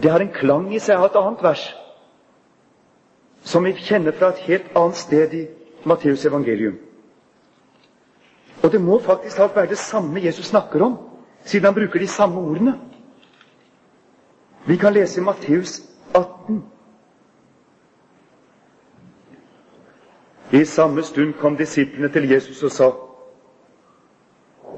det 0.02 0.10
har 0.10 0.20
en 0.20 0.32
klang 0.32 0.74
i 0.74 0.78
seg 0.78 0.98
av 0.98 1.06
et 1.08 1.16
annet 1.16 1.42
vers, 1.42 1.62
som 3.46 3.64
vi 3.64 3.72
kjenner 3.78 4.12
fra 4.12 4.28
et 4.34 4.42
helt 4.44 4.74
annet 4.76 4.98
sted 5.00 5.32
i 5.34 5.46
Matteus 5.88 6.26
evangelium. 6.28 6.76
Og 8.62 8.72
det 8.72 8.80
må 8.80 8.98
faktisk 9.00 9.38
være 9.38 9.70
det 9.70 9.78
samme 9.78 10.20
Jesus 10.24 10.50
snakker 10.52 10.84
om, 10.84 10.98
siden 11.44 11.70
han 11.70 11.74
bruker 11.74 11.98
de 11.98 12.08
samme 12.08 12.40
ordene. 12.40 12.76
Vi 14.66 14.76
kan 14.76 14.92
lese 14.92 15.20
i 15.20 15.24
Matteus 15.24 15.80
18. 16.14 16.64
I 20.52 20.64
samme 20.64 21.02
stund 21.02 21.34
kom 21.40 21.56
disiplene 21.56 22.12
til 22.12 22.30
Jesus 22.30 22.62
og 22.62 22.70
sa:" 22.70 23.05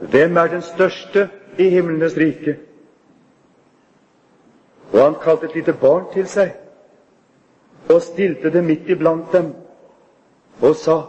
Hvem 0.01 0.37
er 0.37 0.47
den 0.47 0.63
største 0.63 1.29
i 1.59 1.69
himlenes 1.69 2.17
rike? 2.17 2.59
Og 4.93 5.05
han 5.05 5.15
kalte 5.23 5.47
et 5.47 5.55
lite 5.55 5.73
barn 5.81 6.07
til 6.13 6.27
seg 6.29 6.55
og 7.89 8.03
stilte 8.03 8.51
det 8.53 8.65
midt 8.65 8.89
iblant 8.89 9.33
dem 9.33 9.53
og 10.61 10.77
sa:" 10.77 11.01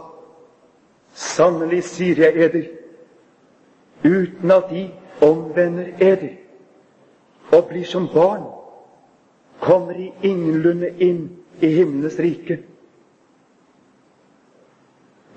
Sannelig 1.14 1.82
sier 1.84 2.16
jeg 2.22 2.36
eder, 2.44 2.66
uten 4.04 4.50
at 4.50 4.70
de 4.70 4.90
omvender 5.22 5.90
eder 6.00 6.36
og 7.52 7.66
blir 7.68 7.84
som 7.84 8.06
barn, 8.08 8.44
kommer 9.60 9.92
de 9.92 10.12
ingenlunde 10.22 10.88
inn 10.98 11.24
i 11.60 11.66
himlenes 11.66 12.18
rike. 12.18 12.60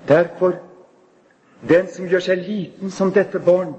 Derfor, 0.08 0.54
den 1.68 1.88
som 1.88 2.08
gjør 2.08 2.20
seg 2.20 2.42
liten 2.44 2.90
som 2.90 3.12
dette 3.12 3.40
barn, 3.40 3.74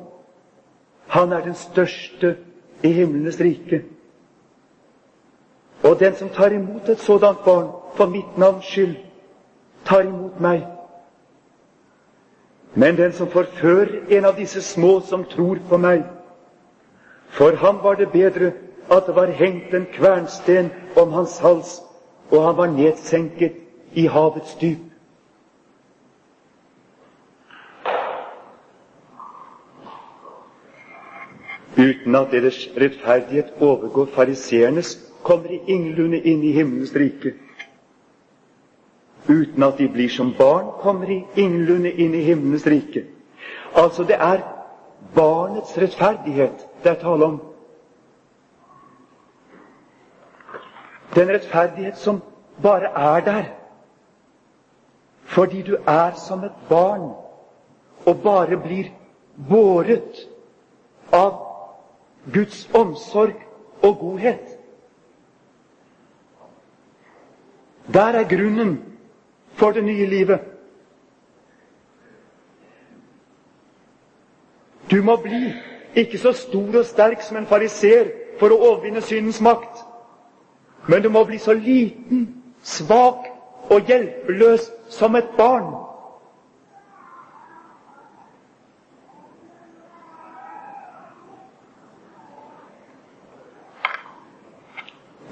han 1.08 1.34
er 1.34 1.42
den 1.46 1.56
største 1.56 2.36
i 2.84 2.92
himlenes 2.92 3.40
rike. 3.40 3.84
Og 5.84 6.00
den 6.00 6.16
som 6.16 6.30
tar 6.30 6.54
imot 6.54 6.90
et 6.90 7.00
sådant 7.00 7.44
barn 7.46 7.68
for 7.96 8.06
mitt 8.10 8.38
navns 8.38 8.66
skyld, 8.66 8.96
tar 9.86 10.02
imot 10.02 10.40
meg. 10.42 10.66
Men 12.76 12.98
den 12.98 13.14
som 13.14 13.30
forfører 13.32 14.10
en 14.10 14.26
av 14.26 14.36
disse 14.36 14.62
små 14.62 15.00
som 15.00 15.24
tror 15.26 15.62
på 15.70 15.78
meg, 15.78 16.04
for 17.30 17.56
ham 17.56 17.80
var 17.84 17.96
det 17.96 18.12
bedre 18.12 18.52
at 18.92 19.06
det 19.08 19.16
var 19.16 19.32
hengt 19.32 19.74
en 19.74 19.86
kvernsten 19.94 20.72
om 20.98 21.12
hans 21.12 21.40
hals, 21.40 21.82
og 22.32 22.44
han 22.46 22.58
var 22.58 22.68
nedsenket 22.68 23.54
i 23.94 24.08
havets 24.08 24.56
dyp. 24.62 24.95
Uten 31.78 32.16
at 32.16 32.32
deres 32.32 32.70
rettferdighet 32.82 33.54
overgår 33.62 34.06
fariseernes, 34.06 35.00
kommer 35.24 35.48
de 35.48 35.60
ingenlunde 35.68 36.22
inn 36.22 36.44
i 36.44 36.52
himmelens 36.52 36.96
rike. 36.96 37.34
Uten 39.30 39.64
at 39.64 39.78
de 39.78 39.90
blir 39.90 40.10
som 40.10 40.34
barn, 40.38 40.70
kommer 40.82 41.06
de 41.06 41.24
ingenlunde 41.36 41.92
inn 41.92 42.14
i 42.14 42.22
himmelens 42.22 42.68
rike. 42.68 43.04
Altså, 43.76 44.04
det 44.04 44.16
er 44.20 44.42
barnets 45.16 45.78
rettferdighet 45.78 46.68
det 46.84 46.92
er 46.92 47.00
tale 47.02 47.26
om. 47.26 47.42
Den 51.16 51.30
rettferdighet 51.30 51.98
som 51.98 52.22
bare 52.64 52.92
er 52.96 53.20
der 53.20 53.44
fordi 55.26 55.62
du 55.62 55.76
er 55.88 56.12
som 56.28 56.44
et 56.44 56.58
barn 56.70 57.10
og 58.06 58.22
bare 58.24 58.58
blir 58.58 58.92
båret 59.50 60.28
av 61.12 61.45
Guds 62.34 62.70
omsorg 62.74 63.34
og 63.84 63.98
godhet. 63.98 64.58
Der 67.94 68.02
er 68.02 68.30
grunnen 68.30 68.96
for 69.54 69.72
det 69.72 69.84
nye 69.84 70.06
livet. 70.06 70.40
Du 74.92 75.04
må 75.04 75.16
bli 75.16 75.54
ikke 75.96 76.18
så 76.18 76.32
stor 76.32 76.78
og 76.78 76.86
sterk 76.86 77.22
som 77.22 77.38
en 77.38 77.48
fariser 77.48 78.10
for 78.40 78.52
å 78.52 78.60
overvinne 78.70 79.02
syndens 79.02 79.42
makt. 79.42 79.84
Men 80.88 81.02
du 81.04 81.10
må 81.10 81.24
bli 81.24 81.38
så 81.38 81.54
liten, 81.54 82.44
svak 82.62 83.26
og 83.70 83.88
hjelpeløs 83.88 84.70
som 84.90 85.16
et 85.16 85.30
barn. 85.38 85.74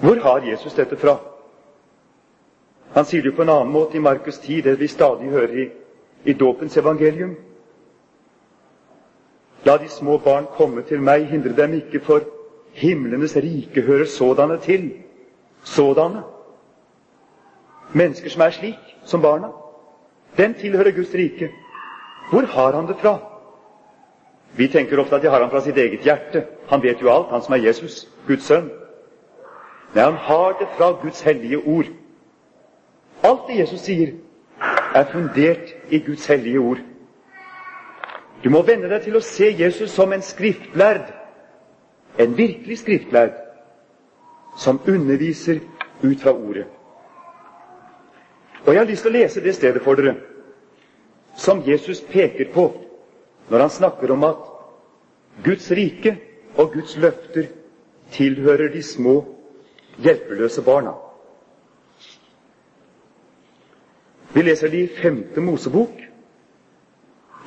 Hvor 0.03 0.19
har 0.19 0.49
Jesus 0.49 0.73
dette 0.73 0.97
fra? 0.97 1.15
Han 2.93 3.05
sier 3.05 3.21
det 3.23 3.31
jo 3.31 3.35
på 3.37 3.45
en 3.45 3.53
annen 3.53 3.71
måte 3.71 3.95
i 3.97 4.01
Markus 4.03 4.37
10, 4.43 4.61
det 4.61 4.79
vi 4.79 4.87
stadig 4.91 5.29
hører 5.31 5.53
i, 5.63 5.69
i 6.25 6.33
dåpens 6.33 6.75
evangelium. 6.77 7.37
La 9.63 9.77
de 9.77 9.87
små 9.87 10.17
barn 10.17 10.49
komme 10.57 10.83
til 10.83 10.99
meg, 11.01 11.23
hindre 11.31 11.55
dem 11.55 11.77
ikke, 11.79 12.03
for 12.03 12.27
himlenes 12.75 13.37
rike 13.39 13.81
hører 13.87 14.05
sådanne 14.11 14.59
til. 14.59 14.89
Sådanne. 15.63 16.25
Mennesker 17.93 18.29
som 18.29 18.41
er 18.41 18.59
slik, 18.59 18.95
som 19.05 19.21
barna. 19.23 19.53
Den 20.37 20.53
tilhører 20.59 20.91
Guds 20.91 21.15
rike. 21.15 21.51
Hvor 22.29 22.43
har 22.45 22.75
han 22.75 22.87
det 22.87 22.99
fra? 22.99 23.17
Vi 24.57 24.67
tenker 24.67 24.99
ofte 24.99 25.15
at 25.15 25.21
de 25.23 25.31
har 25.31 25.39
han 25.39 25.49
fra 25.49 25.61
sitt 25.61 25.77
eget 25.77 26.03
hjerte. 26.03 26.43
Han 26.67 26.83
vet 26.83 27.01
jo 27.01 27.09
alt, 27.09 27.31
han 27.31 27.41
som 27.41 27.55
er 27.55 27.67
Jesus, 27.71 28.07
Guds 28.27 28.43
sønn. 28.43 28.82
Nei, 29.93 30.03
han 30.03 30.13
har 30.13 30.55
det 30.59 30.67
fra 30.77 30.91
Guds 31.01 31.21
hellige 31.21 31.57
ord. 31.57 31.89
Alt 33.23 33.47
det 33.47 33.59
Jesus 33.59 33.81
sier, 33.85 34.15
er 34.95 35.05
fundert 35.11 35.73
i 35.89 35.99
Guds 35.99 36.25
hellige 36.27 36.59
ord. 36.59 36.81
Du 38.43 38.49
må 38.49 38.61
venne 38.67 38.89
deg 38.91 39.05
til 39.05 39.15
å 39.15 39.23
se 39.23 39.51
Jesus 39.55 39.93
som 39.95 40.11
en 40.13 40.21
skriftlærd, 40.21 41.05
en 42.19 42.37
virkelig 42.37 42.81
skriftlærd, 42.81 43.37
som 44.59 44.81
underviser 44.87 45.61
ut 46.03 46.19
fra 46.21 46.33
ordet. 46.33 46.65
Og 48.65 48.73
Jeg 48.73 48.79
har 48.79 48.87
lyst 48.87 49.03
til 49.03 49.11
å 49.11 49.17
lese 49.17 49.41
det 49.43 49.55
stedet 49.55 49.81
for 49.83 49.99
dere 49.99 50.15
som 51.35 51.63
Jesus 51.65 52.01
peker 52.01 52.51
på 52.53 52.67
når 53.49 53.59
han 53.59 53.69
snakker 53.69 54.11
om 54.13 54.23
at 54.23 54.43
Guds 55.43 55.71
rike 55.71 56.15
og 56.57 56.73
Guds 56.73 56.97
løfter 56.97 57.49
tilhører 58.13 58.69
de 58.71 58.83
små, 58.83 59.23
hjelpeløse 59.97 60.61
barna. 60.61 60.91
Vi 64.33 64.41
leser 64.41 64.67
det 64.67 64.77
i 64.77 65.01
femte 65.01 65.41
Mosebok, 65.41 66.01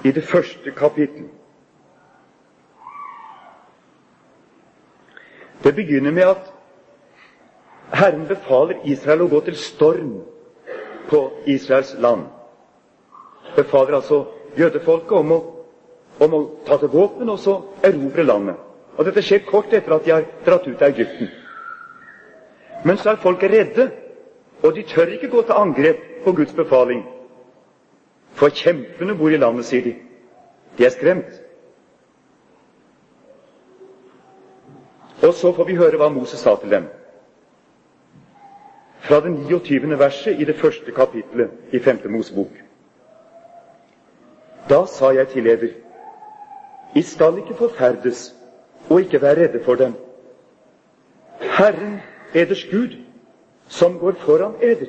i 0.04 0.10
det 0.12 0.24
første 0.24 0.70
kapittel. 0.70 1.24
Det 5.64 5.74
begynner 5.74 6.10
med 6.10 6.22
at 6.22 6.52
Herren 7.92 8.26
befaler 8.28 8.84
Israel 8.84 9.24
å 9.24 9.28
gå 9.30 9.40
til 9.46 9.56
storm 9.58 10.12
på 11.10 11.20
Israels 11.46 11.94
land. 11.98 12.26
Befaler 13.56 13.98
altså 13.98 14.24
jødefolket 14.58 15.12
om 15.18 15.32
å, 15.32 15.40
om 16.22 16.34
å 16.34 16.40
ta 16.66 16.78
til 16.78 16.92
våpen 16.92 17.30
og 17.30 17.38
så 17.42 17.56
erobre 17.86 18.22
landet. 18.26 18.62
Og 18.96 19.04
Dette 19.04 19.22
skjer 19.22 19.42
kort 19.48 19.72
etter 19.74 19.96
at 19.96 20.04
de 20.06 20.14
har 20.14 20.28
dratt 20.46 20.66
ut 20.68 20.82
av 20.82 20.88
Egypten. 20.92 21.30
Men 22.86 22.98
så 23.02 23.10
er 23.10 23.22
folk 23.22 23.42
redde, 23.42 23.90
og 24.62 24.74
de 24.76 24.82
tør 24.86 25.10
ikke 25.16 25.30
gå 25.30 25.42
til 25.42 25.58
angrep 25.58 26.02
på 26.24 26.32
Guds 26.32 26.52
befaling. 26.54 27.02
For 28.38 28.52
kjempene 28.54 29.16
bor 29.18 29.32
i 29.32 29.40
landet, 29.40 29.66
sier 29.66 29.82
de. 29.82 29.94
De 30.78 30.86
er 30.86 30.94
skremt. 30.94 31.40
Og 35.26 35.34
så 35.34 35.52
får 35.56 35.64
vi 35.66 35.78
høre 35.80 35.98
hva 35.98 36.12
Moses 36.12 36.44
sa 36.44 36.54
til 36.60 36.70
dem. 36.70 36.86
Fra 39.06 39.20
det 39.24 39.32
29. 39.34 39.98
verset 39.98 40.40
i 40.40 40.44
det 40.44 40.58
første 40.60 40.92
kapittelet 40.92 41.74
i 41.74 41.78
5. 41.78 42.04
Mosebok. 42.10 42.52
Da 44.70 44.84
sa 44.86 45.10
jeg 45.14 45.28
til 45.28 45.46
eder, 45.46 45.72
I 46.94 47.02
skal 47.02 47.38
ikke 47.38 47.54
forferdes 47.54 48.34
og 48.90 49.00
ikke 49.00 49.22
være 49.22 49.42
redde 49.42 49.64
for 49.64 49.74
dem. 49.74 49.94
Herren, 51.40 52.00
eders 52.34 52.64
Gud, 52.70 52.96
som 53.68 53.98
går 53.98 54.12
foran 54.12 54.54
eder, 54.60 54.86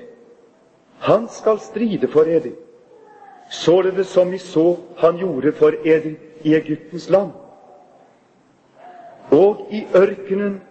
han 0.99 1.27
skal 1.29 1.59
stride 1.59 2.07
for 2.07 2.21
eder, 2.21 2.51
således 3.49 4.07
som 4.07 4.31
vi 4.31 4.37
så 4.37 4.77
han 4.97 5.17
gjorde 5.17 5.51
for 5.51 5.73
eder 5.85 6.15
i 6.41 6.55
Egyptens 6.55 7.09
land. 7.09 7.31
Og 9.31 9.67
i 9.71 9.87
ørkenen 9.95 10.61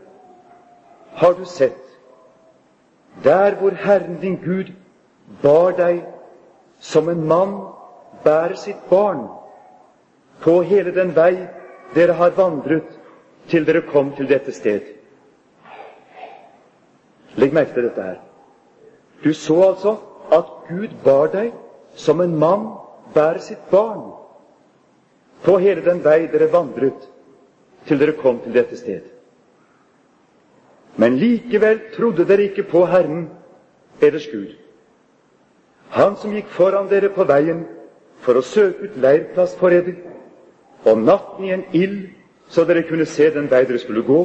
har 1.13 1.33
du 1.33 1.45
sett, 1.45 1.83
der 3.25 3.55
hvor 3.55 3.71
Herren 3.71 4.21
din 4.21 4.37
Gud 4.37 4.73
bar 5.43 5.71
deg 5.71 6.05
som 6.81 7.09
en 7.09 7.25
mann 7.29 7.57
bærer 8.25 8.55
sitt 8.55 8.89
barn, 8.91 9.29
på 10.41 10.63
hele 10.63 10.93
den 10.95 11.15
vei 11.17 11.47
dere 11.95 12.13
har 12.13 12.31
vandret 12.37 12.99
til 13.49 13.65
dere 13.67 13.83
kom 13.89 14.13
til 14.17 14.29
dette 14.29 14.53
sted. 14.53 14.96
Legg 17.37 17.53
merke 17.53 17.75
til 17.75 17.89
dette 17.89 18.03
her. 18.03 18.21
Du 19.25 19.33
så 19.33 19.57
altså 19.69 19.97
at 20.33 20.53
Gud 20.69 20.95
bar 21.05 21.29
deg 21.33 21.53
som 21.97 22.21
en 22.21 22.37
mann 22.39 22.67
bærer 23.15 23.41
sitt 23.41 23.71
barn 23.71 24.13
på 25.45 25.59
hele 25.63 25.85
den 25.85 26.03
vei 26.05 26.27
dere 26.33 26.49
vandret 26.53 27.07
til 27.87 28.01
dere 28.01 28.17
kom 28.19 28.41
til 28.45 28.55
dette 28.57 28.77
sted. 28.77 29.05
Men 30.97 31.19
likevel 31.21 31.81
trodde 31.97 32.25
dere 32.29 32.49
ikke 32.49 32.65
på 32.71 32.85
Herren, 32.89 33.29
eders 34.03 34.27
Gud. 34.33 34.57
Han 35.93 36.17
som 36.17 36.33
gikk 36.35 36.49
foran 36.51 36.89
dere 36.91 37.13
på 37.15 37.25
veien 37.29 37.67
for 38.25 38.37
å 38.41 38.45
søke 38.45 38.89
ut 38.89 38.97
leirplass 39.01 39.55
for 39.61 39.71
dere, 39.71 39.95
om 40.87 41.05
natten 41.05 41.45
i 41.45 41.53
en 41.55 41.67
ild, 41.73 42.09
så 42.49 42.65
dere 42.65 42.87
kunne 42.89 43.07
se 43.07 43.29
den 43.35 43.51
vei 43.51 43.65
dere 43.67 43.79
skulle 43.83 44.07
gå, 44.07 44.19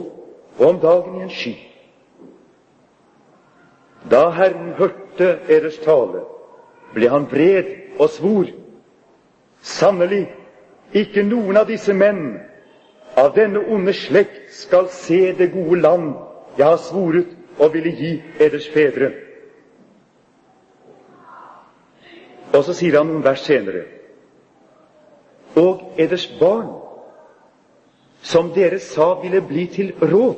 og 0.58 0.66
om 0.68 0.80
dagen 0.80 1.20
i 1.20 1.26
en 1.26 1.34
sky. 1.34 1.71
Da 4.10 4.32
Herren 4.34 4.74
hørte 4.78 5.40
eders 5.50 5.78
tale, 5.84 6.24
ble 6.96 7.10
han 7.10 7.28
vred 7.32 8.00
og 8.00 8.10
svor. 8.10 8.50
Sannelig, 9.62 10.26
ikke 10.94 11.24
noen 11.24 11.60
av 11.62 11.68
disse 11.70 11.94
menn 11.94 12.40
av 13.16 13.36
denne 13.36 13.62
onde 13.70 13.94
slekt 13.94 14.50
skal 14.56 14.90
se 14.90 15.32
det 15.38 15.52
gode 15.54 15.82
land 15.82 16.14
jeg 16.58 16.66
har 16.66 16.80
svoret 16.82 17.38
og 17.60 17.74
ville 17.74 17.92
gi 17.96 18.12
eders 18.40 18.68
fedre. 18.74 19.12
Og 22.52 22.64
så 22.66 22.76
sier 22.76 22.98
han 22.98 23.08
noen 23.08 23.24
vers 23.24 23.44
senere 23.48 23.86
Og 25.56 26.00
eders 26.00 26.26
barn, 26.40 26.72
som 28.24 28.54
dere 28.56 28.80
sa 28.80 29.14
ville 29.22 29.42
bli 29.44 29.66
til 29.68 29.92
råd, 30.00 30.38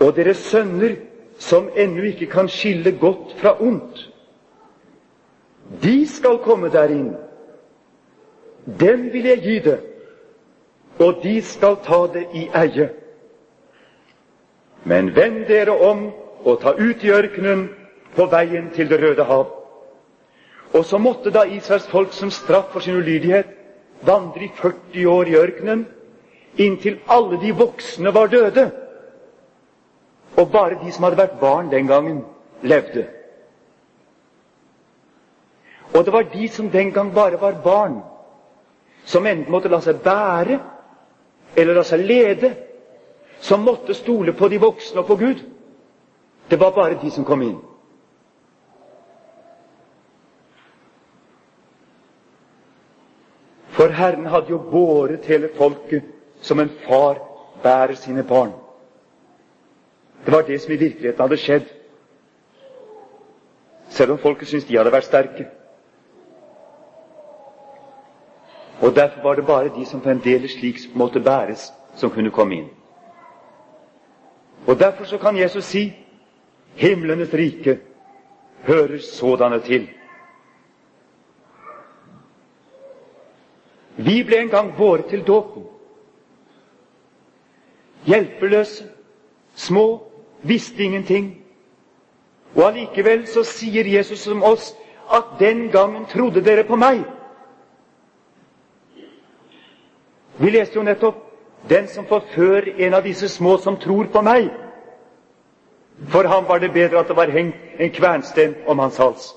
og 0.00 0.16
deres 0.16 0.42
sønner, 0.50 0.96
som 1.38 1.68
ennå 1.76 2.02
ikke 2.02 2.26
kan 2.26 2.48
skille 2.48 2.92
godt 2.98 3.34
fra 3.38 3.54
ondt, 3.62 4.08
de 5.82 6.06
skal 6.08 6.38
komme 6.44 6.70
der 6.72 6.90
inn. 6.92 7.12
Dem 8.80 9.08
vil 9.12 9.28
jeg 9.28 9.42
gi 9.42 9.58
det, 9.64 9.78
og 10.98 11.20
de 11.22 11.42
skal 11.42 11.76
ta 11.84 12.00
det 12.12 12.24
i 12.34 12.48
eie. 12.56 12.88
Men 14.84 15.12
vend 15.16 15.44
dere 15.48 15.76
om 15.90 16.08
og 16.44 16.60
ta 16.62 16.72
ut 16.78 17.04
i 17.04 17.12
ørkenen 17.12 17.68
på 18.16 18.26
veien 18.26 18.70
til 18.74 18.88
Det 18.88 19.00
røde 19.02 19.24
hav. 19.24 19.46
Og 20.72 20.84
så 20.84 20.98
måtte 20.98 21.30
da 21.30 21.44
Israels 21.44 21.88
folk 21.88 22.12
som 22.12 22.30
straff 22.30 22.72
for 22.72 22.80
sin 22.80 22.96
ulydighet 22.96 23.46
vandre 24.02 24.44
i 24.44 24.50
40 24.54 25.08
år 25.08 25.28
i 25.28 25.36
ørkenen, 25.36 25.86
inntil 26.56 26.98
alle 27.08 27.40
de 27.40 27.52
voksne 27.54 28.14
var 28.14 28.26
døde, 28.26 28.70
og 30.38 30.50
bare 30.52 30.78
de 30.84 30.92
som 30.92 31.04
hadde 31.04 31.18
vært 31.18 31.40
barn 31.40 31.70
den 31.70 31.88
gangen, 31.90 32.22
levde. 32.62 33.08
Og 35.94 36.04
det 36.04 36.12
var 36.12 36.28
de 36.32 36.48
som 36.48 36.70
den 36.70 36.92
gang 36.92 37.10
bare 37.14 37.40
var 37.40 37.58
barn, 37.64 38.02
som 39.04 39.26
enten 39.26 39.50
måtte 39.50 39.70
la 39.72 39.80
seg 39.82 39.98
bære 40.04 40.60
eller 41.56 41.74
la 41.74 41.82
seg 41.86 42.04
lede, 42.06 42.52
som 43.40 43.64
måtte 43.66 43.94
stole 43.94 44.32
på 44.32 44.48
de 44.48 44.60
voksne 44.62 45.00
og 45.00 45.08
på 45.08 45.16
Gud. 45.16 45.42
Det 46.50 46.60
var 46.60 46.70
bare 46.76 47.00
de 47.02 47.10
som 47.10 47.24
kom 47.24 47.42
inn. 47.42 47.58
For 53.74 53.90
Herren 53.94 54.26
hadde 54.26 54.50
jo 54.50 54.58
båret 54.70 55.26
hele 55.26 55.50
folket 55.58 56.06
som 56.42 56.60
en 56.60 56.70
far 56.86 57.18
bærer 57.62 57.94
sine 57.94 58.22
barn. 58.22 58.52
Det 60.24 60.32
var 60.32 60.42
det 60.42 60.60
som 60.60 60.72
i 60.72 60.76
virkeligheten 60.76 61.20
hadde 61.20 61.36
skjedd, 61.36 61.68
selv 63.88 64.12
om 64.12 64.18
folket 64.18 64.48
syntes 64.48 64.68
de 64.68 64.76
hadde 64.76 64.92
vært 64.92 65.08
sterke. 65.08 65.46
Og 68.80 68.94
Derfor 68.94 69.22
var 69.22 69.34
det 69.34 69.46
bare 69.46 69.74
de 69.74 69.86
som 69.86 70.02
fremdeles 70.02 70.52
slik 70.52 70.78
måtte 70.94 71.20
bæres, 71.20 71.72
som 71.96 72.10
kunne 72.10 72.30
komme 72.30 72.54
inn. 72.54 72.68
Og 74.66 74.78
Derfor 74.78 75.04
så 75.04 75.18
kan 75.18 75.36
Jesus 75.36 75.64
si 75.64 75.92
himlenes 76.74 77.34
rike 77.34 77.78
hører 78.62 78.98
sådanne 78.98 79.60
til. 79.60 79.88
Vi 83.96 84.22
ble 84.24 84.38
en 84.38 84.48
gang 84.48 84.76
båret 84.76 85.08
til 85.10 85.26
dåpen. 85.26 85.64
Hjelpeløse, 88.06 88.84
små, 89.58 90.02
visste 90.42 90.82
ingenting. 90.82 91.32
Og 92.54 92.64
allikevel 92.70 93.26
så 93.26 93.42
sier 93.44 93.86
Jesus 93.90 94.26
om 94.30 94.42
oss 94.42 94.72
at 95.10 95.36
den 95.40 95.68
gangen 95.72 96.06
trodde 96.06 96.44
dere 96.44 96.64
på 96.64 96.76
meg. 96.76 97.02
Vi 100.38 100.50
leste 100.54 100.78
jo 100.78 100.86
nettopp 100.86 101.24
den 101.68 101.88
som 101.90 102.06
forfører 102.06 102.76
en 102.78 102.94
av 102.94 103.02
disse 103.02 103.28
små 103.28 103.56
som 103.58 103.76
tror 103.76 104.06
på 104.12 104.22
meg. 104.22 104.48
For 106.08 106.28
ham 106.30 106.46
var 106.48 106.62
det 106.62 106.72
bedre 106.72 107.00
at 107.00 107.08
det 107.08 107.16
var 107.16 107.34
hengt 107.34 107.56
en 107.78 107.90
kvernsten 107.90 108.54
om 108.66 108.78
hans 108.78 108.96
hals. 108.96 109.32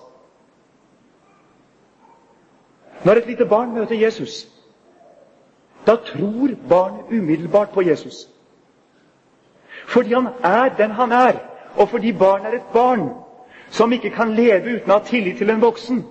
Når 3.04 3.16
et 3.16 3.28
lite 3.28 3.46
barn 3.46 3.74
møter 3.74 3.96
Jesus, 3.98 4.46
da 5.88 5.96
tror 5.96 6.54
barnet 6.70 7.10
umiddelbart 7.10 7.74
på 7.74 7.82
Jesus. 7.82 8.31
Fordi 9.92 10.14
han 10.14 10.28
er 10.44 10.70
den 10.78 10.92
han 10.92 11.12
er, 11.12 11.40
og 11.76 11.90
fordi 11.90 12.12
barn 12.12 12.46
er 12.46 12.56
et 12.56 12.72
barn 12.74 13.10
som 13.70 13.92
ikke 13.92 14.10
kan 14.16 14.36
leve 14.36 14.76
uten 14.76 14.92
å 14.92 15.00
ha 15.00 15.04
tillit 15.06 15.38
til 15.40 15.50
en 15.52 15.62
voksen. 15.62 16.04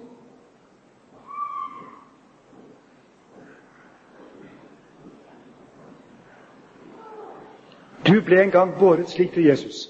Du 8.07 8.21
ble 8.27 8.43
en 8.43 8.53
gang 8.53 8.73
båret 8.79 9.09
slik 9.13 9.33
til 9.35 9.47
Jesus. 9.49 9.89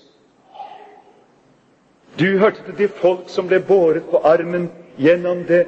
Du 2.19 2.39
hørte 2.39 2.63
til 2.67 2.79
de 2.79 2.89
folk 2.89 3.31
som 3.33 3.49
ble 3.49 3.63
båret 3.65 4.07
på 4.11 4.21
armen 4.27 4.69
gjennom 4.99 5.45
det 5.49 5.65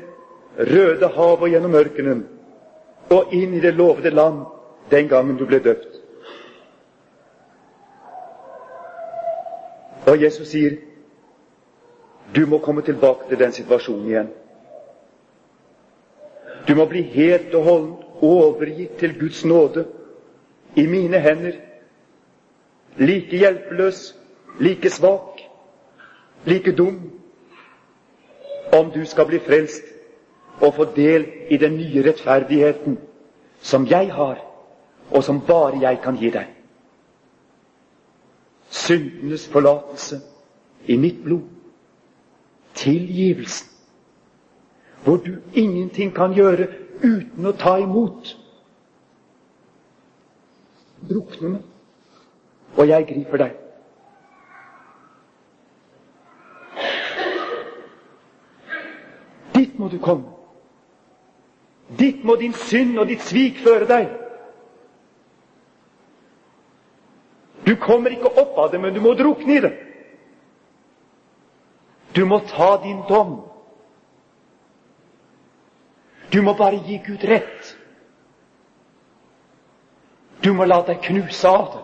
røde 0.59 1.09
hav 1.15 1.41
og 1.41 1.49
gjennom 1.49 1.75
ørkenen 1.75 2.27
og 3.11 3.33
inn 3.35 3.55
i 3.55 3.63
det 3.63 3.75
lovede 3.75 4.11
land 4.11 4.45
den 4.91 5.09
gangen 5.09 5.39
du 5.39 5.47
ble 5.47 5.63
døpt. 5.65 5.92
Og 10.13 10.23
Jesus 10.23 10.49
sier, 10.49 10.77
'Du 12.35 12.47
må 12.47 12.59
komme 12.59 12.83
tilbake 12.83 13.29
til 13.29 13.39
den 13.39 13.53
situasjonen 13.53 14.07
igjen.' 14.09 14.33
Du 16.69 16.75
må 16.75 16.85
bli 16.85 17.03
helt 17.03 17.55
og 17.55 17.65
holdent 17.65 18.05
overgitt 18.23 18.99
til 18.99 19.15
Guds 19.21 19.45
nåde 19.45 19.87
i 20.77 20.87
mine 20.87 21.21
hender 21.21 21.53
like 22.99 23.37
hjelpeløs, 23.39 24.15
like 24.61 24.91
svak, 24.91 25.41
like 26.45 26.77
dum, 26.77 27.01
om 28.73 28.91
du 28.91 29.05
skal 29.05 29.27
bli 29.27 29.39
frelst 29.39 29.85
og 30.61 30.75
få 30.75 30.85
del 30.97 31.27
i 31.51 31.57
den 31.57 31.77
nye 31.77 32.05
rettferdigheten 32.09 32.99
som 33.61 33.87
jeg 33.91 34.13
har, 34.13 34.39
og 35.11 35.25
som 35.25 35.41
bare 35.47 35.81
jeg 35.81 36.01
kan 36.05 36.17
gi 36.17 36.31
deg. 36.31 36.62
Syndenes 38.73 39.45
forlatelse 39.53 40.21
i 40.89 40.97
mitt 40.97 41.25
blod. 41.25 41.43
Tilgivelsen. 42.75 43.69
Hvor 45.05 45.17
du 45.17 45.37
ingenting 45.53 46.15
kan 46.15 46.33
gjøre 46.33 46.69
uten 47.05 47.47
å 47.47 47.53
ta 47.59 47.77
imot. 47.83 48.33
Drukne 51.11 51.57
meg 51.57 51.69
og 52.77 52.89
jeg 52.89 53.07
griper 53.07 53.37
deg. 53.37 53.59
Dit 59.55 59.79
må 59.79 59.89
du 59.93 59.99
komme. 60.01 60.31
Dit 61.99 62.25
må 62.25 62.37
din 62.41 62.55
synd 62.57 62.97
og 62.99 63.11
ditt 63.11 63.21
svik 63.29 63.61
føre 63.61 63.89
deg. 63.91 64.22
Du 67.65 67.77
kommer 67.77 68.11
ikke 68.11 68.33
opp 68.43 68.59
av 68.59 68.71
det, 68.73 68.81
men 68.81 68.95
du 68.95 69.01
må 69.01 69.15
drukne 69.15 69.55
i 69.57 69.61
det. 69.63 69.73
Du 72.15 72.25
må 72.29 72.41
ta 72.51 72.77
din 72.83 73.01
dom. 73.09 73.39
Du 76.33 76.43
må 76.43 76.55
bare 76.59 76.81
gi 76.87 76.99
Gud 77.07 77.25
rett. 77.29 77.77
Du 80.43 80.53
må 80.53 80.65
la 80.67 80.81
deg 80.87 81.01
knuse 81.05 81.49
av 81.49 81.67
det 81.73 81.83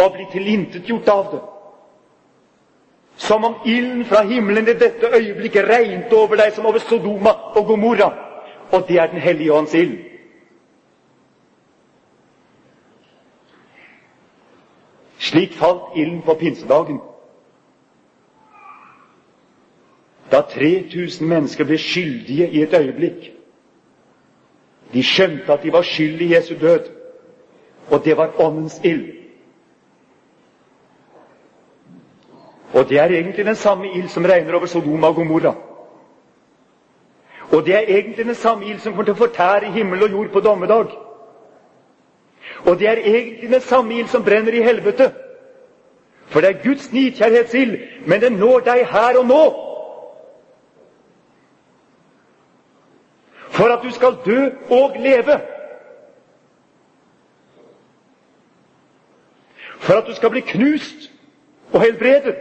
og 0.00 0.14
bli 0.14 0.24
tilintetgjort 0.32 1.08
av 1.12 1.26
det. 1.32 1.40
Som 3.20 3.44
om 3.44 3.54
ilden 3.68 4.04
fra 4.08 4.22
himmelen 4.24 4.68
i 4.68 4.74
dette 4.80 5.10
øyeblikket 5.12 5.68
regnet 5.68 6.12
over 6.16 6.40
deg 6.40 6.54
som 6.56 6.66
over 6.66 6.80
Sodoma 6.80 7.34
og 7.52 7.66
Gomorra. 7.68 8.08
Og 8.72 8.86
det 8.88 8.96
er 8.96 9.06
Den 9.12 9.20
hellige 9.20 9.52
ånds 9.52 9.74
ild. 9.74 9.98
Slik 15.30 15.54
falt 15.60 15.96
ilden 15.96 16.22
på 16.26 16.34
pinsedagen. 16.40 17.00
da 20.30 20.40
3000 20.46 21.28
mennesker 21.28 21.66
ble 21.66 21.78
skyldige 21.78 22.48
i 22.48 22.62
et 22.62 22.74
øyeblikk. 22.74 23.30
De 24.92 25.02
skjønte 25.02 25.52
at 25.52 25.62
de 25.62 25.72
var 25.72 25.82
skyld 25.86 26.20
i 26.20 26.34
Jesu 26.34 26.54
død, 26.60 26.90
og 27.90 28.04
det 28.04 28.16
var 28.16 28.40
åndens 28.40 28.80
ild. 28.84 29.06
Og 32.74 32.88
det 32.88 32.98
er 32.98 33.04
egentlig 33.04 33.46
den 33.46 33.54
samme 33.54 33.90
ild 33.96 34.08
som 34.08 34.24
regner 34.24 34.54
over 34.54 34.66
Sodoma 34.66 35.06
og 35.06 35.14
Gomorra. 35.14 35.54
Og 37.52 37.66
det 37.66 37.74
er 37.74 37.84
egentlig 37.88 38.26
den 38.26 38.34
samme 38.34 38.66
ild 38.66 38.78
som 38.78 38.92
kommer 38.92 39.04
til 39.04 39.14
å 39.18 39.24
fortære 39.26 39.72
himmel 39.74 40.02
og 40.02 40.10
jord 40.10 40.28
på 40.32 40.40
dommedag. 40.40 40.94
Og 42.66 42.78
det 42.78 42.88
er 42.88 42.92
egentlig 42.92 43.50
den 43.50 43.60
samme 43.60 43.98
ild 43.98 44.08
som 44.08 44.24
brenner 44.24 44.52
i 44.52 44.62
helvete. 44.62 45.12
For 46.26 46.40
det 46.40 46.50
er 46.50 46.62
Guds 46.62 46.92
nidkjærhetsild, 46.92 47.78
men 48.06 48.20
den 48.20 48.32
når 48.32 48.60
deg 48.60 48.86
her 48.86 49.18
og 49.18 49.26
nå. 49.26 49.44
For 53.50 53.64
at 53.64 53.82
du 53.82 53.90
skal 53.90 54.16
dø 54.26 54.50
og 54.70 54.96
leve. 54.98 55.40
For 59.78 59.94
at 59.94 60.06
du 60.06 60.14
skal 60.14 60.30
bli 60.30 60.40
knust 60.40 61.10
og 61.72 61.80
helbredet. 61.80 62.36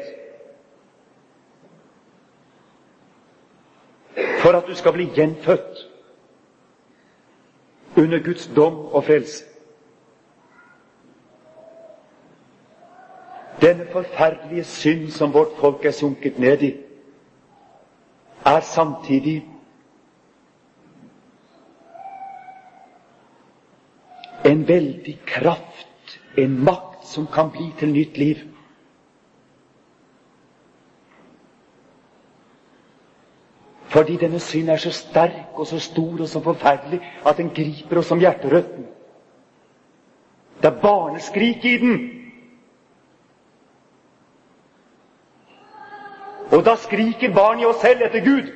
For 4.39 4.51
at 4.51 4.63
du 4.67 4.75
skal 4.75 4.93
bli 4.93 5.10
gjenfødt 5.15 5.88
under 7.97 8.23
Guds 8.23 8.51
dom 8.55 8.86
og 8.86 9.03
frelse. 9.03 9.48
Denne 13.61 13.85
forferdelige 13.91 14.63
synd 14.63 15.09
som 15.11 15.33
vårt 15.33 15.57
folk 15.59 15.85
er 15.85 15.91
sunket 15.91 16.39
ned 16.39 16.61
i, 16.61 16.75
er 18.45 18.59
samtidig 18.63 19.41
en 24.45 24.67
veldig 24.67 25.19
kraft, 25.25 26.19
en 26.37 26.55
makt, 26.63 26.85
som 27.09 27.27
kan 27.33 27.49
bli 27.51 27.71
til 27.79 27.91
nytt 27.93 28.17
liv. 28.17 28.35
Fordi 33.89 34.17
denne 34.21 34.39
synd 34.39 34.69
er 34.69 34.77
så 34.77 34.91
sterk 34.93 35.57
og 35.59 35.67
så 35.67 35.79
stor 35.79 36.21
og 36.21 36.27
så 36.29 36.39
forferdelig 36.45 37.01
at 37.25 37.37
den 37.37 37.49
griper 37.49 37.97
oss 37.99 38.11
som 38.13 38.21
hjerterøtten. 38.21 38.85
Det 40.61 40.69
er 40.69 40.81
barneskrik 40.81 41.65
i 41.65 41.77
den. 41.77 42.18
Og 46.51 46.65
da 46.65 46.75
skriker 46.75 47.33
barn 47.33 47.59
i 47.62 47.65
oss 47.65 47.81
selv 47.81 48.01
etter 48.05 48.19
Gud. 48.25 48.47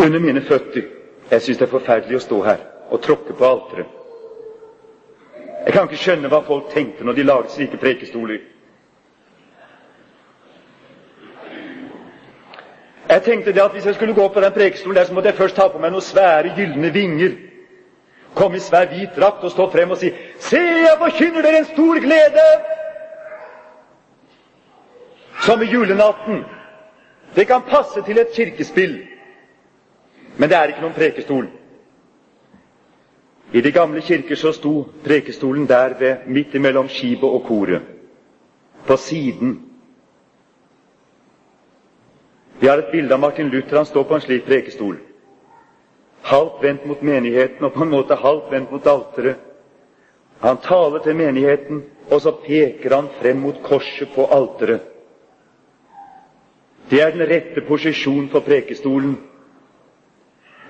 Under 0.00 0.18
mine 0.18 0.40
føtter 0.42 0.82
Jeg 1.30 1.42
syns 1.42 1.58
det 1.58 1.66
er 1.66 1.70
forferdelig 1.70 2.16
å 2.18 2.22
stå 2.24 2.38
her 2.42 2.62
og 2.90 3.02
tråkke 3.04 3.34
på 3.38 3.46
alteret. 3.46 3.99
Jeg 5.70 5.76
kan 5.78 5.86
ikke 5.86 6.02
skjønne 6.02 6.26
hva 6.32 6.40
folk 6.42 6.72
tenkte 6.74 7.04
når 7.06 7.14
de 7.14 7.22
laget 7.22 7.52
slike 7.54 7.78
prekestoler. 7.78 8.40
Jeg 13.08 13.22
tenkte 13.22 13.52
det 13.54 13.62
at 13.62 13.70
Hvis 13.70 13.86
jeg 13.86 13.94
skulle 13.94 14.14
gå 14.14 14.28
på 14.28 14.40
den 14.40 14.52
prekestolen 14.52 14.96
der, 14.96 15.04
så 15.04 15.14
måtte 15.14 15.28
jeg 15.28 15.36
først 15.38 15.54
ta 15.54 15.68
på 15.68 15.78
meg 15.78 15.92
noen 15.94 16.02
svære, 16.02 16.50
gylne 16.56 16.90
vinger. 16.90 17.36
Komme 18.34 18.58
i 18.58 18.64
svær 18.66 18.90
hvit 18.90 19.14
drakt 19.16 19.46
og 19.46 19.50
stå 19.54 19.68
frem 19.70 19.90
og 19.90 19.96
si 20.02 20.10
'Se, 20.38 20.58
jeg 20.58 20.96
forkynner 20.98 21.42
dere 21.42 21.58
en 21.58 21.64
stor 21.70 22.00
glede!' 22.02 22.50
Som 25.46 25.62
i 25.62 25.70
julenatten. 25.70 26.44
Det 27.36 27.46
kan 27.46 27.62
passe 27.62 28.02
til 28.02 28.18
et 28.18 28.34
kirkespill, 28.34 29.06
men 30.36 30.48
det 30.48 30.58
er 30.58 30.64
ikke 30.64 30.80
noen 30.80 30.94
prekestol. 30.98 31.46
I 33.52 33.60
de 33.60 33.70
gamle 33.70 34.00
kirker 34.00 34.36
så 34.36 34.52
sto 34.52 34.84
prekestolen 35.04 35.66
der 35.66 35.94
ved 35.98 36.16
midt 36.26 36.54
imellom 36.54 36.88
skipet 36.88 37.24
og 37.28 37.42
koret, 37.48 37.82
på 38.86 38.96
siden. 38.96 39.56
Vi 42.60 42.66
har 42.66 42.78
et 42.78 42.92
bilde 42.92 43.14
av 43.14 43.20
Martin 43.20 43.48
Luther. 43.48 43.76
Han 43.76 43.86
står 43.86 44.04
på 44.04 44.14
en 44.14 44.20
slik 44.20 44.44
prekestol. 44.46 44.98
Halvt 46.22 46.62
vendt 46.62 46.86
mot 46.86 47.02
menigheten 47.02 47.64
og 47.64 47.72
på 47.72 47.82
en 47.82 47.90
måte 47.90 48.14
halvt 48.20 48.50
vendt 48.52 48.70
mot 48.72 48.86
alteret. 48.86 49.36
Han 50.40 50.60
taler 50.62 51.02
til 51.04 51.16
menigheten, 51.16 51.82
og 52.10 52.20
så 52.20 52.32
peker 52.44 52.94
han 52.94 53.08
frem 53.20 53.40
mot 53.40 53.62
korset 53.64 54.08
på 54.14 54.26
alteret. 54.32 54.80
Det 56.90 57.00
er 57.02 57.10
den 57.14 57.26
rette 57.30 57.64
posisjon 57.68 58.28
for 58.30 58.40
prekestolen. 58.40 59.16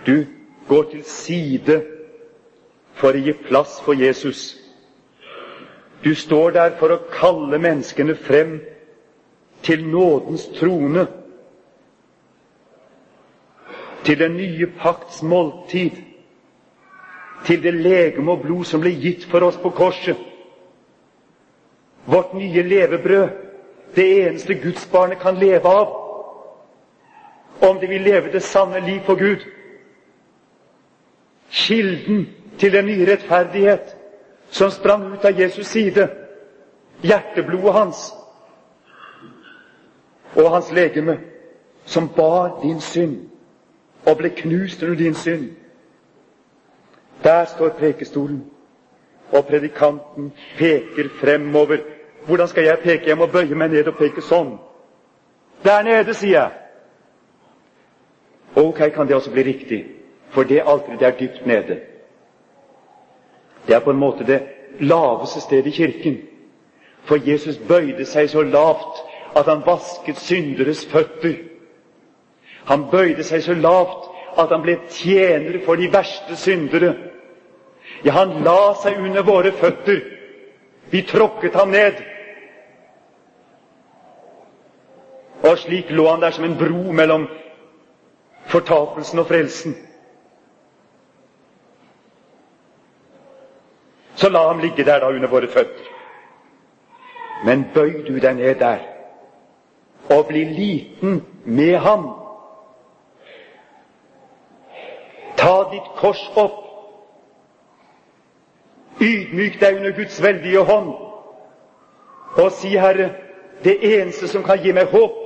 Du 0.06 0.24
går 0.68 0.82
til 0.90 1.04
side 1.04 1.82
for 3.00 3.16
å 3.16 3.22
gi 3.24 3.32
plass 3.46 3.78
for 3.84 3.96
Jesus. 3.96 4.54
Du 6.04 6.14
står 6.14 6.52
der 6.56 6.76
for 6.80 6.92
å 6.92 7.02
kalle 7.12 7.60
menneskene 7.60 8.14
frem 8.16 8.58
til 9.64 9.84
nådens 9.88 10.46
trone, 10.56 11.06
til 14.04 14.16
den 14.18 14.36
nye 14.36 14.68
pakts 14.80 15.20
måltid, 15.22 15.98
til 17.44 17.62
det 17.62 17.74
legeme 17.74 18.32
og 18.32 18.44
blod 18.44 18.64
som 18.68 18.80
ble 18.80 18.92
gitt 18.96 19.26
for 19.28 19.44
oss 19.44 19.58
på 19.60 19.72
korset. 19.76 20.16
Vårt 22.08 22.32
nye 22.36 22.64
levebrød, 22.64 23.28
det 23.96 24.06
eneste 24.24 24.56
gudsbarnet 24.60 25.20
kan 25.20 25.36
leve 25.36 25.68
av, 25.68 25.96
om 27.60 27.80
det 27.80 27.90
vil 27.90 28.04
leve 28.08 28.32
det 28.32 28.42
sanne 28.42 28.80
liv 28.86 29.02
for 29.04 29.20
Gud. 29.20 29.44
Kilden 31.50 32.28
til 32.60 32.72
den 32.72 32.84
nye 32.84 33.06
rettferdighet 33.12 33.96
som 34.50 34.70
sprang 34.70 35.12
ut 35.12 35.24
av 35.24 35.40
Jesus 35.40 35.66
side. 35.66 36.08
Hjerteblodet 37.02 37.72
hans 37.72 38.00
og 40.36 40.50
hans 40.50 40.72
legeme, 40.72 41.18
som 41.84 42.08
bar 42.16 42.60
din 42.62 42.80
synd 42.80 43.16
og 44.06 44.18
ble 44.20 44.30
knust 44.36 44.82
under 44.82 44.96
din 44.96 45.14
synd. 45.14 45.48
Der 47.24 47.44
står 47.44 47.68
prekestolen, 47.78 48.44
og 49.32 49.46
predikanten 49.46 50.32
peker 50.58 51.08
fremover. 51.20 51.76
Hvordan 52.26 52.48
skal 52.48 52.64
jeg 52.64 52.78
peke? 52.78 53.08
Jeg 53.08 53.18
må 53.18 53.26
bøye 53.26 53.54
meg 53.54 53.70
ned 53.70 53.88
og 53.88 53.96
peke 53.96 54.22
sånn. 54.24 54.58
Der 55.64 55.82
nede, 55.82 56.14
sier 56.14 56.40
jeg. 56.40 56.50
Ok, 58.56 58.80
kan 58.94 59.08
det 59.08 59.16
også 59.16 59.32
bli 59.32 59.42
riktig, 59.42 59.84
for 60.30 60.42
det 60.42 60.62
alteret 60.66 61.02
er 61.02 61.16
dypt 61.20 61.46
nede. 61.46 61.80
Det 63.66 63.74
er 63.74 63.80
på 63.84 63.90
en 63.90 64.00
måte 64.00 64.24
det 64.24 64.40
laveste 64.80 65.40
stedet 65.40 65.66
i 65.66 65.70
Kirken. 65.70 66.18
For 67.04 67.16
Jesus 67.28 67.58
bøyde 67.68 68.04
seg 68.06 68.30
så 68.30 68.42
lavt 68.42 69.02
at 69.36 69.48
han 69.48 69.62
vasket 69.66 70.18
synderes 70.18 70.84
føtter. 70.86 71.36
Han 72.68 72.86
bøyde 72.90 73.24
seg 73.24 73.42
så 73.44 73.54
lavt 73.54 74.08
at 74.38 74.52
han 74.52 74.62
ble 74.62 74.76
tjener 74.90 75.60
for 75.64 75.80
de 75.80 75.90
verste 75.92 76.36
syndere. 76.36 76.94
Ja, 78.04 78.12
han 78.20 78.42
la 78.44 78.74
seg 78.80 79.00
under 79.00 79.22
våre 79.26 79.52
føtter. 79.52 80.00
Vi 80.90 81.02
tråkket 81.02 81.54
ham 81.54 81.70
ned. 81.74 82.00
Og 85.42 85.58
slik 85.58 85.90
lå 85.90 86.06
han 86.08 86.22
der 86.22 86.34
som 86.36 86.44
en 86.44 86.58
bro 86.58 86.92
mellom 86.92 87.28
fortapelsen 88.50 89.18
og 89.18 89.26
frelsen. 89.26 89.76
Så 94.20 94.28
la 94.28 94.46
ham 94.48 94.58
ligge 94.60 94.84
der 94.84 95.00
da 95.00 95.08
under 95.08 95.28
våre 95.28 95.48
føtter. 95.48 95.86
Men 97.44 97.64
bøy 97.74 98.02
du 98.08 98.18
deg 98.20 98.34
ned 98.36 98.54
der 98.60 98.78
og 100.10 100.26
bli 100.26 100.44
liten 100.44 101.22
med 101.44 101.76
ham. 101.76 102.08
Ta 105.36 105.54
ditt 105.72 105.86
kors 105.96 106.20
opp. 106.36 106.58
Ydmyk 109.00 109.60
deg 109.60 109.78
under 109.78 109.96
Guds 109.96 110.22
veldige 110.22 110.64
hånd 110.68 110.90
og 112.36 112.52
si, 112.52 112.76
Herre, 112.76 113.10
det 113.64 113.78
eneste 114.00 114.28
som 114.28 114.44
kan 114.46 114.60
gi 114.62 114.72
meg 114.72 114.92
håp, 114.92 115.16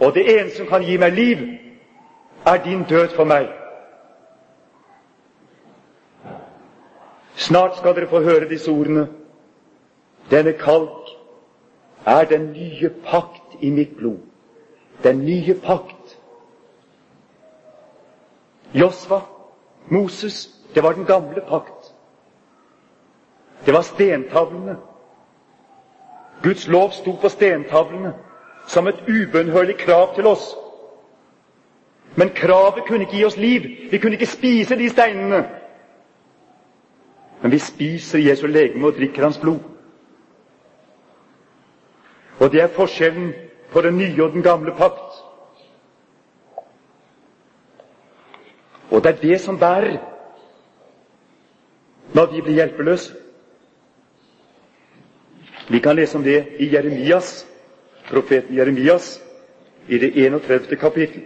og 0.00 0.14
det 0.14 0.24
eneste 0.26 0.58
som 0.58 0.66
kan 0.66 0.82
gi 0.82 0.96
meg 0.98 1.12
liv, 1.14 1.44
er 2.46 2.56
din 2.64 2.82
død 2.88 3.14
for 3.14 3.24
meg. 3.24 3.46
Snart 7.36 7.76
skal 7.76 7.94
dere 7.94 8.08
få 8.08 8.20
høre 8.20 8.48
disse 8.48 8.70
ordene. 8.70 9.08
Denne 10.30 10.52
kalk 10.52 11.10
er 12.06 12.24
den 12.24 12.52
nye 12.52 12.90
pakt 13.04 13.60
i 13.60 13.70
mitt 13.70 13.96
blod. 13.96 14.18
Den 15.04 15.24
nye 15.24 15.54
pakt. 15.54 16.18
Josva, 18.74 19.20
Moses, 19.88 20.50
det 20.74 20.82
var 20.82 20.92
den 20.92 21.04
gamle 21.04 21.40
pakt. 21.48 21.92
Det 23.66 23.74
var 23.74 23.82
stentavlene. 23.82 24.76
Guds 26.42 26.68
lov 26.68 26.90
sto 26.90 27.12
på 27.20 27.28
stentavlene 27.28 28.14
som 28.66 28.86
et 28.86 29.04
ubønnhørlig 29.08 29.78
krav 29.78 30.14
til 30.14 30.26
oss. 30.26 30.54
Men 32.16 32.30
kravet 32.34 32.84
kunne 32.86 33.00
ikke 33.00 33.16
gi 33.16 33.24
oss 33.24 33.36
liv. 33.36 33.62
Vi 33.90 33.98
kunne 33.98 34.12
ikke 34.12 34.26
spise 34.26 34.76
de 34.76 34.90
steinene. 34.90 35.44
Men 37.46 37.50
vi 37.50 37.58
spiser 37.62 38.18
Jesu 38.18 38.46
legeme 38.50 38.88
og 38.88 38.96
drikker 38.96 39.22
hans 39.22 39.36
blod. 39.38 39.60
Og 42.42 42.48
det 42.52 42.58
er 42.62 42.72
forskjellen 42.74 43.28
på 43.70 43.82
den 43.86 43.94
nye 44.00 44.24
og 44.24 44.32
den 44.34 44.42
gamle 44.42 44.74
pakt. 44.74 45.20
Og 48.90 49.04
det 49.04 49.12
er 49.12 49.20
det 49.22 49.38
som 49.44 49.60
bærer 49.62 49.94
når 52.18 52.32
vi 52.34 52.42
blir 52.42 52.58
hjelpeløse. 52.58 53.14
Vi 55.70 55.78
kan 55.86 55.96
lese 55.96 56.18
om 56.18 56.24
det 56.26 56.48
i 56.58 56.72
Jeremias, 56.74 57.46
profeten 58.10 58.56
Jeremias, 58.58 59.20
i 59.88 59.98
det 59.98 60.10
31. 60.26 60.76
kapittel. 60.76 61.22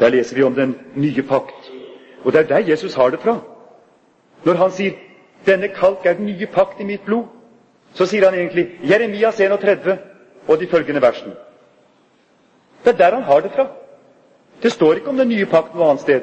Der 0.00 0.08
leser 0.08 0.36
vi 0.36 0.42
om 0.42 0.54
den 0.54 0.78
nye 0.94 1.22
pakt. 1.22 1.65
Og 2.26 2.32
det 2.32 2.40
er 2.40 2.46
der 2.46 2.70
Jesus 2.70 2.94
har 2.94 3.10
det 3.10 3.20
fra. 3.20 3.38
Når 4.44 4.54
han 4.54 4.70
sier 4.70 4.92
'Denne 5.46 5.68
kalk 5.68 6.06
er 6.06 6.12
den 6.12 6.26
nye 6.26 6.46
pakt 6.46 6.80
i 6.80 6.84
mitt 6.84 7.04
blod', 7.04 7.28
så 7.94 8.06
sier 8.06 8.24
han 8.24 8.34
egentlig 8.34 8.80
Jeremias 8.90 9.40
31 9.40 9.98
og 10.48 10.60
de 10.60 10.66
følgende 10.66 11.02
versene. 11.02 11.34
Det 12.84 12.92
er 12.92 12.96
der 12.96 13.14
han 13.14 13.22
har 13.22 13.40
det 13.40 13.52
fra. 13.52 13.66
Det 14.62 14.72
står 14.72 14.92
ikke 14.92 15.08
om 15.08 15.16
den 15.16 15.28
nye 15.28 15.46
pakt 15.46 15.74
noe 15.74 15.88
annet 15.88 16.00
sted 16.00 16.22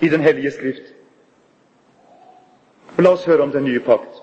i 0.00 0.08
Den 0.08 0.20
hellige 0.20 0.50
skrift. 0.50 0.94
La 2.98 3.10
oss 3.10 3.24
høre 3.24 3.42
om 3.42 3.52
den 3.52 3.64
nye 3.64 3.80
pakt. 3.80 4.22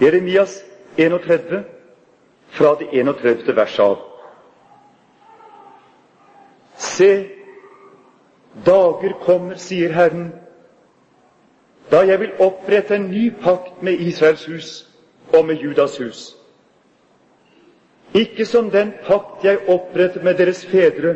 Jeremias 0.00 0.64
31, 0.96 1.64
fra 2.48 2.74
det 2.78 2.88
31. 2.92 3.56
verset 3.56 3.84
av. 3.84 3.98
Se, 6.76 7.37
dager 8.54 9.12
kommer, 9.24 9.54
sier 9.54 9.92
Herren, 9.92 10.32
da 11.90 12.02
jeg 12.04 12.20
vil 12.20 12.36
opprette 12.38 12.94
en 12.96 13.08
ny 13.10 13.30
pakt 13.42 13.82
med 13.82 14.00
Israels 14.00 14.44
hus 14.46 14.70
og 15.32 15.46
med 15.46 15.56
Judas 15.56 15.98
hus. 15.98 16.36
Ikke 18.14 18.46
som 18.46 18.70
den 18.70 18.92
pakt 19.06 19.44
jeg 19.44 19.68
opprettet 19.68 20.24
med 20.24 20.34
deres 20.34 20.64
fedre 20.66 21.14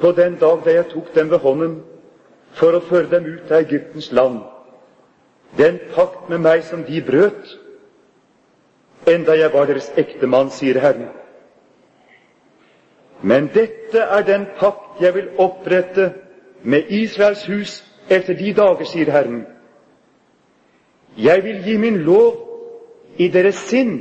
på 0.00 0.12
den 0.12 0.36
dag 0.40 0.64
da 0.64 0.72
jeg 0.72 0.88
tok 0.92 1.14
dem 1.14 1.30
ved 1.30 1.38
hånden 1.38 1.78
for 2.56 2.76
å 2.76 2.80
føre 2.80 3.10
dem 3.10 3.28
ut 3.28 3.52
av 3.52 3.64
Egyptens 3.64 4.10
land. 4.12 4.40
Den 5.56 5.78
pakt 5.94 6.28
med 6.28 6.40
meg 6.44 6.64
som 6.64 6.84
de 6.84 7.00
brøt, 7.04 7.56
enda 9.06 9.36
jeg 9.36 9.52
var 9.52 9.68
deres 9.68 9.90
ektemann, 9.96 10.50
sier 10.50 10.80
Herren. 10.80 11.08
Men 13.22 13.48
dette 13.54 14.02
er 14.02 14.24
den 14.26 14.46
pakt 14.58 15.00
jeg 15.00 15.14
vil 15.14 15.28
opprette 15.40 16.10
med 16.66 16.90
Israels 16.90 17.44
hus 17.46 17.78
etter 18.10 18.34
de 18.34 18.52
dager, 18.54 18.84
sier 18.84 19.10
Herren. 19.14 19.44
Jeg 21.16 21.44
vil 21.44 21.62
gi 21.62 21.76
min 21.78 22.00
lov 22.02 22.42
i 23.22 23.28
deres 23.32 23.60
sinn 23.70 23.94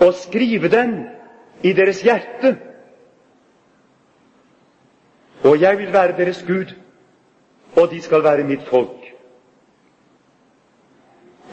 og 0.00 0.12
skrive 0.14 0.68
den 0.68 0.92
i 1.64 1.72
deres 1.72 2.02
hjerte. 2.04 2.52
Og 5.44 5.56
jeg 5.60 5.78
vil 5.78 5.92
være 5.92 6.16
deres 6.16 6.44
Gud, 6.46 6.76
og 7.76 7.90
de 7.90 8.00
skal 8.02 8.24
være 8.24 8.44
mitt 8.44 8.68
folk. 8.68 9.08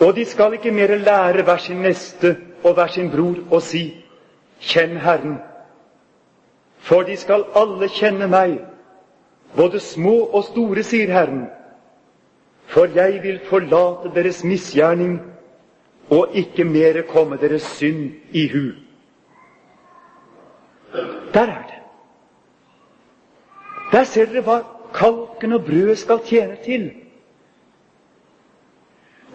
Og 0.03 0.15
de 0.15 0.25
skal 0.25 0.53
ikke 0.53 0.71
mer 0.71 0.95
lære 0.95 1.43
hver 1.43 1.57
sin 1.57 1.77
neste 1.77 2.35
og 2.63 2.73
hver 2.73 2.91
sin 2.91 3.11
bror 3.11 3.39
å 3.55 3.63
si 3.63 3.87
Kjenn 4.61 4.99
Herren. 4.99 5.39
For 6.87 7.03
de 7.03 7.17
skal 7.19 7.43
alle 7.55 7.89
kjenne 7.91 8.29
meg, 8.31 8.59
både 9.57 9.79
små 9.83 10.15
og 10.31 10.45
store, 10.47 10.83
sier 10.87 11.11
Herren. 11.11 11.47
For 12.71 12.87
jeg 12.95 13.19
vil 13.23 13.41
forlate 13.49 14.11
deres 14.15 14.43
misgjerning 14.47 15.17
og 16.09 16.35
ikke 16.35 16.63
mere 16.63 17.03
komme 17.09 17.39
deres 17.41 17.67
synd 17.75 18.11
i 18.31 18.47
hu. 18.53 18.63
Der 21.33 21.41
er 21.41 21.63
det. 21.67 21.81
Der 23.91 24.03
ser 24.03 24.31
dere 24.31 24.43
hva 24.47 24.57
kalken 24.95 25.53
og 25.53 25.65
brødet 25.67 25.99
skal 25.99 26.23
tjene 26.23 26.55
til. 26.63 26.91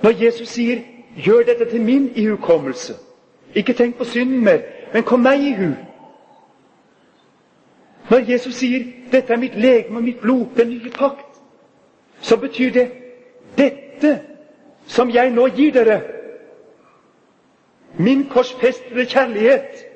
Når 0.03 0.25
Jesus 0.25 0.49
sier 0.49 0.81
'gjør 1.17 1.43
dette 1.47 1.71
til 1.71 1.81
min 1.81 2.13
ihukommelse', 2.17 2.97
ikke 3.55 3.73
tenk 3.73 3.97
på 3.97 4.05
synden 4.05 4.45
mer, 4.45 4.59
men 4.93 5.03
kom 5.03 5.21
meg 5.21 5.41
i 5.41 5.55
hu. 5.55 5.75
Når 8.13 8.31
Jesus 8.31 8.55
sier 8.55 8.83
'dette 9.13 9.33
er 9.33 9.37
mitt 9.41 9.55
legeme 9.57 9.97
og 9.97 10.03
mitt 10.05 10.21
blod, 10.21 10.47
den 10.57 10.69
nye 10.69 10.91
pakt', 10.91 11.41
så 12.21 12.37
betyr 12.37 12.73
det 12.73 12.91
dette 13.59 14.21
som 14.87 15.11
jeg 15.11 15.31
nå 15.31 15.47
gir 15.57 15.73
dere, 15.73 16.03
min 17.99 18.27
korsfestede 18.29 19.07
kjærlighet, 19.07 19.87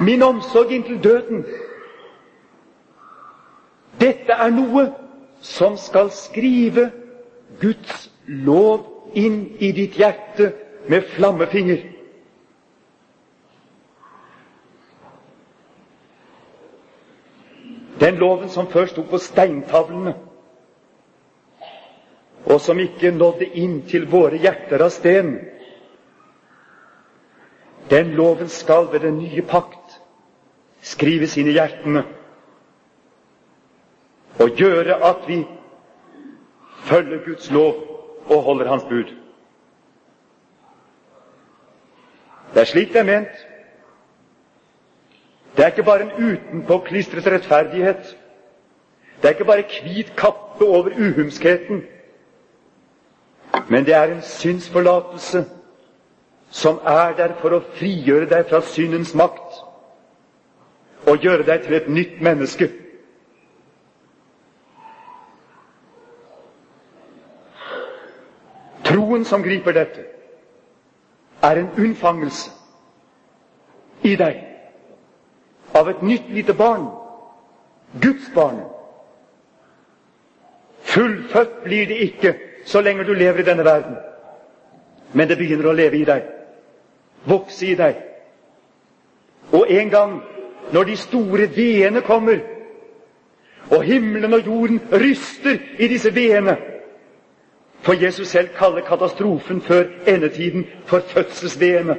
min 0.00 0.22
omsorg 0.22 0.72
inntil 0.72 1.04
døden 1.04 1.44
Dette 4.00 4.32
er 4.32 4.50
noe 4.50 4.92
som 5.40 5.76
skal 5.80 6.10
skrive 6.10 6.90
Guds 7.60 8.10
lov 8.28 9.08
inn 9.14 9.56
i 9.58 9.72
ditt 9.72 9.96
hjerte 9.96 10.52
med 10.88 11.02
flammefinger. 11.16 11.95
Den 18.00 18.16
loven 18.20 18.48
som 18.48 18.66
først 18.68 18.92
sto 18.92 19.02
på 19.02 19.18
steintavlene, 19.18 20.14
og 22.46 22.60
som 22.60 22.78
ikke 22.78 23.10
nådde 23.10 23.48
inn 23.58 23.80
til 23.88 24.04
våre 24.10 24.38
hjerter 24.38 24.84
av 24.84 24.92
sten. 24.94 25.32
Den 27.90 28.12
loven 28.18 28.48
skal 28.52 28.90
ved 28.92 29.00
den 29.06 29.18
nye 29.18 29.42
pakt 29.42 29.96
skrives 30.86 31.36
inn 31.38 31.48
i 31.50 31.56
hjertene 31.56 32.04
og 34.42 34.58
gjøre 34.58 34.98
at 35.08 35.24
vi 35.26 35.40
følger 36.86 37.24
Guds 37.24 37.50
lov 37.50 37.78
og 38.26 38.42
holder 38.42 38.68
Hans 38.68 38.84
bud. 38.84 39.14
Det 42.54 42.60
er 42.60 42.68
slik 42.68 42.92
det 42.92 43.00
er 43.00 43.08
ment. 43.08 43.45
Det 45.56 45.62
er 45.64 45.66
ikke 45.66 45.82
bare 45.82 46.02
en 46.02 46.10
utenpåklistret 46.32 47.26
rettferdighet. 47.26 48.16
Det 49.16 49.24
er 49.24 49.28
ikke 49.28 49.44
bare 49.44 49.64
hvit 49.82 50.12
kappe 50.16 50.64
over 50.64 50.88
uhumskheten. 50.98 51.82
Men 53.68 53.84
det 53.86 53.94
er 53.94 54.02
en 54.04 54.22
synsforlatelse 54.22 55.44
som 56.50 56.78
er 56.86 57.12
der 57.16 57.32
for 57.40 57.56
å 57.56 57.62
frigjøre 57.78 58.28
deg 58.30 58.44
fra 58.50 58.60
syndens 58.62 59.14
makt 59.18 59.62
og 61.06 61.18
gjøre 61.24 61.46
deg 61.48 61.64
til 61.64 61.74
et 61.78 61.88
nytt 61.88 62.20
menneske. 62.22 62.68
Troen 68.86 69.24
som 69.24 69.42
griper 69.42 69.72
dette, 69.74 70.04
er 71.42 71.60
en 71.62 71.70
unnfangelse 71.78 72.50
i 74.02 74.14
deg 74.16 74.45
av 75.76 75.88
et 75.88 76.02
nytt 76.02 76.30
lite 76.30 76.54
barn. 76.54 76.88
Guds 78.00 78.30
barn. 78.34 78.60
Fullfødt 80.82 81.62
blir 81.64 81.86
det 81.86 81.96
ikke 81.96 82.34
så 82.66 82.80
lenge 82.80 83.04
du 83.04 83.12
lever 83.14 83.40
i 83.40 83.46
denne 83.46 83.64
verden. 83.64 83.96
Men 85.12 85.28
det 85.28 85.38
begynner 85.38 85.70
å 85.70 85.76
leve 85.76 85.98
i 85.98 86.04
deg, 86.04 86.24
vokse 87.24 87.66
i 87.66 87.74
deg. 87.78 88.00
Og 89.52 89.70
en 89.70 89.90
gang, 89.90 90.16
når 90.72 90.84
de 90.84 90.96
store 90.96 91.48
veene 91.56 92.02
kommer, 92.02 92.40
og 93.70 93.82
himmelen 93.82 94.34
og 94.34 94.46
jorden 94.46 94.80
ryster 94.92 95.58
i 95.78 95.88
disse 95.90 96.14
veene 96.14 96.56
For 97.82 97.94
Jesus 97.94 98.28
selv 98.28 98.48
kaller 98.56 98.80
katastrofen 98.80 99.60
før 99.62 99.84
endetiden 100.06 100.64
for 100.86 101.00
fødselsveene. 101.06 101.96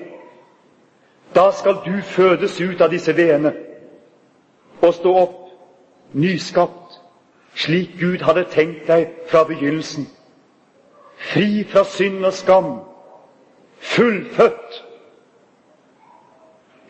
Da 1.36 1.51
skal 1.51 1.78
du 1.86 2.01
fødes 2.03 2.61
ut 2.61 2.82
av 2.82 2.91
disse 2.91 3.15
veene 3.15 3.53
og 4.88 4.94
stå 4.94 5.14
opp 5.16 5.38
nyskapt, 6.14 7.02
slik 7.56 7.98
Gud 8.00 8.24
hadde 8.24 8.46
tenkt 8.52 8.88
deg 8.88 9.10
fra 9.30 9.44
begynnelsen. 9.44 10.08
Fri 11.18 11.64
fra 11.68 11.84
synd 11.84 12.26
og 12.26 12.34
skam. 12.34 12.72
Fullfødt. 13.80 14.84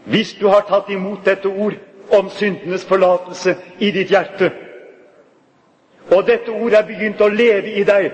Hvis 0.06 0.34
du 0.40 0.48
har 0.48 0.66
tatt 0.70 0.90
imot 0.90 1.26
dette 1.26 1.48
ord 1.48 1.76
om 2.12 2.30
syndenes 2.30 2.86
forlatelse 2.86 3.58
i 3.80 3.92
ditt 3.92 4.12
hjerte, 4.12 4.52
og 6.12 6.24
dette 6.28 6.52
ordet 6.52 6.80
er 6.80 6.88
begynt 6.88 7.22
å 7.22 7.28
leve 7.28 7.74
i 7.76 7.84
deg 7.84 8.12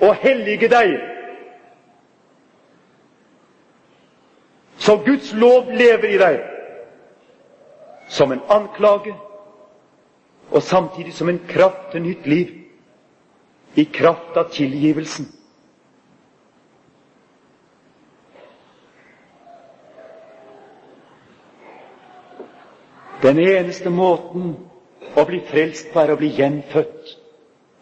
og 0.00 0.14
hellige 0.22 0.68
deg 0.70 0.94
Så 4.84 4.96
Guds 5.06 5.32
lov 5.32 5.70
lever 5.72 6.08
i 6.12 6.18
deg 6.20 6.53
som 8.14 8.32
en 8.32 8.40
anklage 8.48 9.14
og 10.50 10.62
samtidig 10.62 11.14
som 11.14 11.28
en 11.28 11.40
kraft 11.48 11.90
til 11.92 12.02
nytt 12.02 12.26
liv, 12.26 12.50
i 13.74 13.84
kraft 13.84 14.36
av 14.38 14.52
tilgivelsen. 14.54 15.26
Den 23.22 23.40
eneste 23.40 23.90
måten 23.90 24.52
å 25.16 25.24
bli 25.26 25.40
frelst 25.48 25.90
på 25.90 26.02
er 26.04 26.12
å 26.12 26.18
bli 26.20 26.28
gjenfødt 26.36 27.14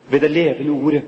ved 0.09 0.23
det 0.25 0.31
levende 0.31 0.73
ordet, 0.73 1.03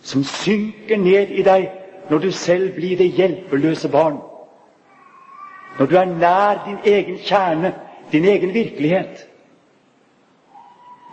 som 0.00 0.24
synker 0.24 0.96
ned 1.02 1.34
i 1.34 1.44
deg 1.44 1.68
når 2.08 2.22
du 2.22 2.30
selv 2.32 2.76
blir 2.78 2.96
det 2.96 3.12
hjelpeløse 3.18 3.90
barn. 3.92 4.22
Når 5.78 5.86
du 5.90 5.96
er 5.98 6.14
nær 6.16 6.62
din 6.64 6.78
egen 6.86 7.18
kjerne, 7.18 7.74
din 8.12 8.24
egen 8.24 8.54
virkelighet. 8.54 9.28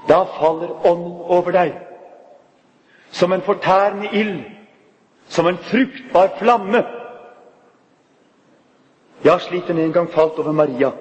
Da 0.08 0.24
faller 0.24 0.86
Ånden 0.86 1.22
over 1.22 1.52
deg 1.52 1.74
som 3.12 3.34
en 3.34 3.42
fortærende 3.42 4.10
ild, 4.14 4.44
som 5.28 5.48
en 5.48 5.58
fruktbar 5.58 6.36
flamme. 6.40 6.84
Ja, 9.26 9.38
slik 9.40 9.68
den 9.68 9.78
en 9.78 9.94
gang 9.94 10.10
falt 10.10 10.40
over 10.40 10.52
Maria 10.52 10.92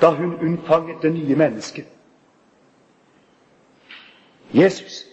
da 0.00 0.10
hun 0.10 0.38
unnfanget 0.40 1.02
det 1.02 1.12
nye 1.12 1.36
mennesket. 1.36 1.86
Jesus. 4.52 5.09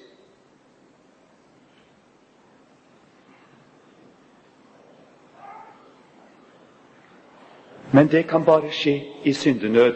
Men 7.98 8.12
det 8.12 8.28
kan 8.28 8.46
bare 8.46 8.70
skje 8.72 9.04
i 9.24 9.34
syndenød. 9.34 9.96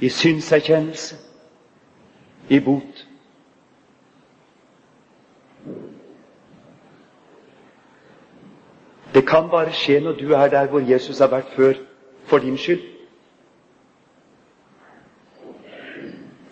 I 0.00 0.08
synserkjennelse. 0.08 1.16
I 2.48 2.60
bot. 2.60 3.08
Det 9.14 9.26
kan 9.28 9.50
bare 9.50 9.72
skje 9.72 10.00
når 10.00 10.12
du 10.12 10.32
er 10.32 10.48
der 10.48 10.66
hvor 10.66 10.80
Jesus 10.80 11.18
har 11.18 11.26
vært 11.28 11.52
før, 11.56 11.74
for 12.24 12.38
din 12.38 12.58
skyld. 12.58 12.82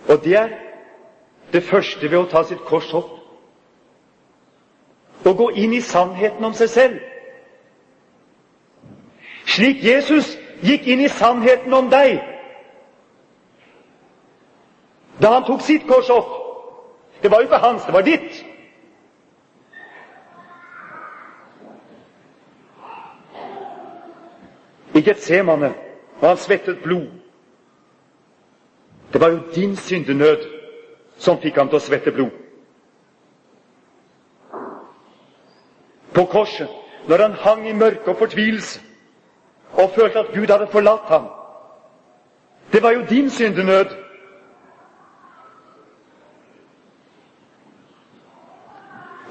Og 0.09 0.25
det 0.25 0.37
er 0.37 0.49
det 1.53 1.62
første 1.62 2.11
ved 2.11 2.18
å 2.18 2.29
ta 2.29 2.45
sitt 2.45 2.61
kors 2.68 2.93
opp. 2.95 3.16
Å 5.25 5.33
gå 5.33 5.51
inn 5.57 5.72
i 5.72 5.81
sannheten 5.81 6.45
om 6.45 6.53
seg 6.53 6.68
selv. 6.68 7.01
Slik 9.55 9.85
Jesus 9.85 10.35
gikk 10.63 10.87
inn 10.91 11.05
i 11.05 11.09
sannheten 11.09 11.75
om 11.75 11.91
deg 11.93 12.17
da 15.23 15.31
han 15.37 15.45
tok 15.47 15.63
sitt 15.63 15.85
kors 15.87 16.09
opp. 16.11 16.33
Det 17.23 17.31
var 17.31 17.41
jo 17.41 17.47
ikke 17.47 17.61
hans, 17.63 17.85
det 17.87 17.95
var 17.95 18.03
ditt. 18.03 18.41
I 24.95 25.03
Getsemane, 25.07 25.71
og 26.21 26.27
han 26.29 26.41
svettet 26.43 26.83
blod. 26.83 27.07
Det 29.13 29.21
var 29.23 29.31
jo 29.37 29.39
din 29.55 29.77
syndenød 29.77 30.43
som 31.17 31.39
fikk 31.41 31.63
ham 31.63 31.71
til 31.71 31.79
å 31.79 31.85
svette 31.85 32.13
blod. 32.13 32.35
På 36.15 36.27
korset, 36.27 36.69
når 37.09 37.23
han 37.23 37.39
hang 37.47 37.69
i 37.71 37.77
mørke 37.79 38.11
og 38.11 38.19
fortvilelse 38.19 38.83
og 39.77 39.91
følte 39.91 40.18
at 40.18 40.27
Gud 40.35 40.47
hadde 40.47 40.66
forlatt 40.72 41.09
ham. 41.09 41.27
Det 42.72 42.83
var 42.83 42.91
jo 42.91 43.05
din 43.11 43.31
syndenød. 43.31 43.87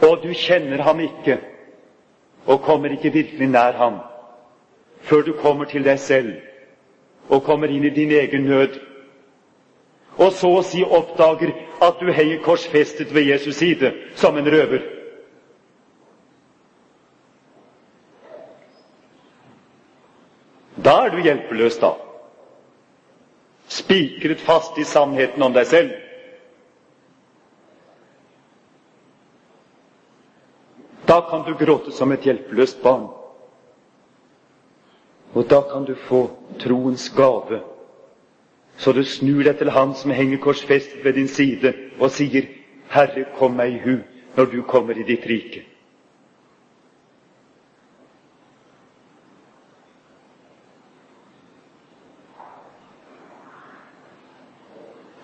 Og 0.02 0.24
du 0.24 0.34
kjenner 0.34 0.82
ham 0.82 1.00
ikke 1.00 1.40
og 2.46 2.62
kommer 2.62 2.92
ikke 2.92 3.14
virkelig 3.14 3.48
nær 3.48 3.72
ham 3.72 4.00
før 5.02 5.22
du 5.22 5.34
kommer 5.34 5.66
til 5.66 5.84
deg 5.84 6.00
selv 6.00 6.34
og 7.30 7.44
kommer 7.44 7.68
inn 7.68 7.84
i 7.84 7.90
din 7.90 8.12
egen 8.12 8.44
nød. 8.44 8.80
Og 10.18 10.32
så 10.32 10.50
å 10.60 10.64
si 10.64 10.84
oppdager 10.84 11.54
at 11.82 12.00
du 12.00 12.12
henger 12.12 12.44
korsfestet 12.44 13.14
ved 13.16 13.32
Jesus 13.32 13.56
side 13.56 13.94
som 14.16 14.38
en 14.38 14.52
røver. 14.52 14.93
Da 20.84 21.06
er 21.06 21.10
du 21.10 21.22
hjelpeløs, 21.24 21.78
da. 21.80 21.94
Spikret 23.68 24.42
fast 24.44 24.78
i 24.78 24.84
sannheten 24.84 25.44
om 25.44 25.54
deg 25.56 25.68
selv. 25.68 25.94
Da 31.08 31.22
kan 31.30 31.44
du 31.48 31.54
gråte 31.60 31.92
som 31.92 32.12
et 32.12 32.26
hjelpeløst 32.28 32.82
barn. 32.84 33.08
Og 35.34 35.50
da 35.50 35.62
kan 35.72 35.86
du 35.86 35.96
få 35.96 36.28
troens 36.60 37.10
gave, 37.16 37.64
så 38.78 38.92
du 38.92 39.04
snur 39.04 39.44
deg 39.44 39.58
til 39.58 39.70
Han 39.70 39.94
som 39.96 40.12
henger 40.12 40.42
korsfestet 40.42 41.04
ved 41.06 41.14
din 41.14 41.28
side, 41.28 41.74
og 42.00 42.12
sier, 42.12 42.46
Herre, 42.90 43.26
kom 43.38 43.58
meg 43.58 43.74
i 43.74 43.80
hu 43.82 43.96
når 44.36 44.46
du 44.52 44.62
kommer 44.62 44.98
i 44.98 45.06
ditt 45.08 45.26
rike. 45.30 45.64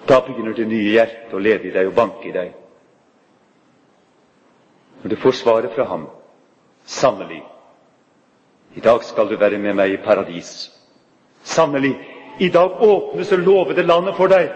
Da 0.10 0.22
begynner 0.26 0.56
det 0.58 0.66
nye 0.66 0.90
hjertet 0.96 1.34
å 1.38 1.42
leve 1.42 1.70
i 1.70 1.74
deg 1.74 1.92
og 1.92 1.94
banke 1.98 2.30
i 2.30 2.34
deg. 2.34 2.54
Når 5.04 5.14
du 5.14 5.18
får 5.22 5.36
svaret 5.38 5.76
fra 5.76 5.86
ham 5.92 6.08
sannelig, 6.90 7.44
i 8.74 8.82
dag 8.82 9.04
skal 9.06 9.30
du 9.30 9.36
være 9.38 9.60
med 9.62 9.78
meg 9.78 9.94
i 9.94 10.00
paradis. 10.02 10.70
Sannelig, 11.46 11.94
i 12.42 12.50
dag 12.50 12.82
åpnes 12.82 13.30
det 13.30 13.38
lovede 13.44 13.86
landet 13.86 14.18
for 14.18 14.32
deg. 14.34 14.50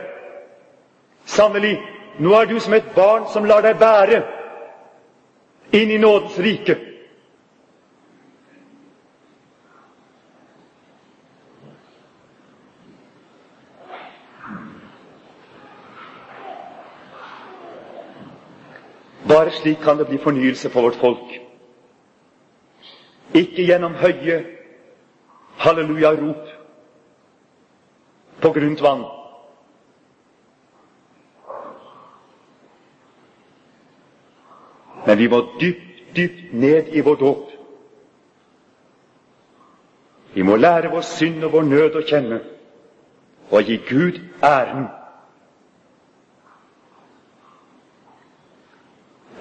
Sannelig, 1.26 1.76
nå 2.18 2.34
er 2.39 2.49
du 2.49 2.58
som 2.60 2.74
et 2.74 2.89
barn 2.95 3.30
som 3.34 3.45
lar 3.45 3.62
deg 3.66 3.78
bære 3.82 4.24
inn 5.74 5.93
i 5.93 6.01
nådens 6.01 6.38
rike. 6.41 6.76
Bare 19.28 19.51
slik 19.51 19.78
kan 19.84 19.97
det 19.97 20.07
bli 20.07 20.17
fornyelse 20.17 20.69
for 20.69 20.82
vårt 20.82 20.99
folk. 20.99 21.39
Ikke 23.34 23.65
gjennom 23.65 23.95
høye 23.95 24.43
halleluja-rop 25.57 26.49
på 28.41 28.51
grunt 28.51 28.82
vann. 28.82 29.05
Men 35.05 35.17
vi 35.17 35.28
må 35.28 35.41
dypt, 35.59 36.15
dypt 36.15 36.53
ned 36.53 36.91
i 36.91 37.01
vår 37.01 37.15
dåp. 37.15 37.49
Vi 40.34 40.41
må 40.41 40.55
lære 40.55 40.91
vår 40.91 41.01
synd 41.01 41.43
og 41.43 41.51
vår 41.53 41.63
nød 41.69 41.95
å 41.95 42.03
kjenne 42.07 42.41
og 43.51 43.67
gi 43.67 43.78
Gud 43.89 44.19
æren 44.43 44.88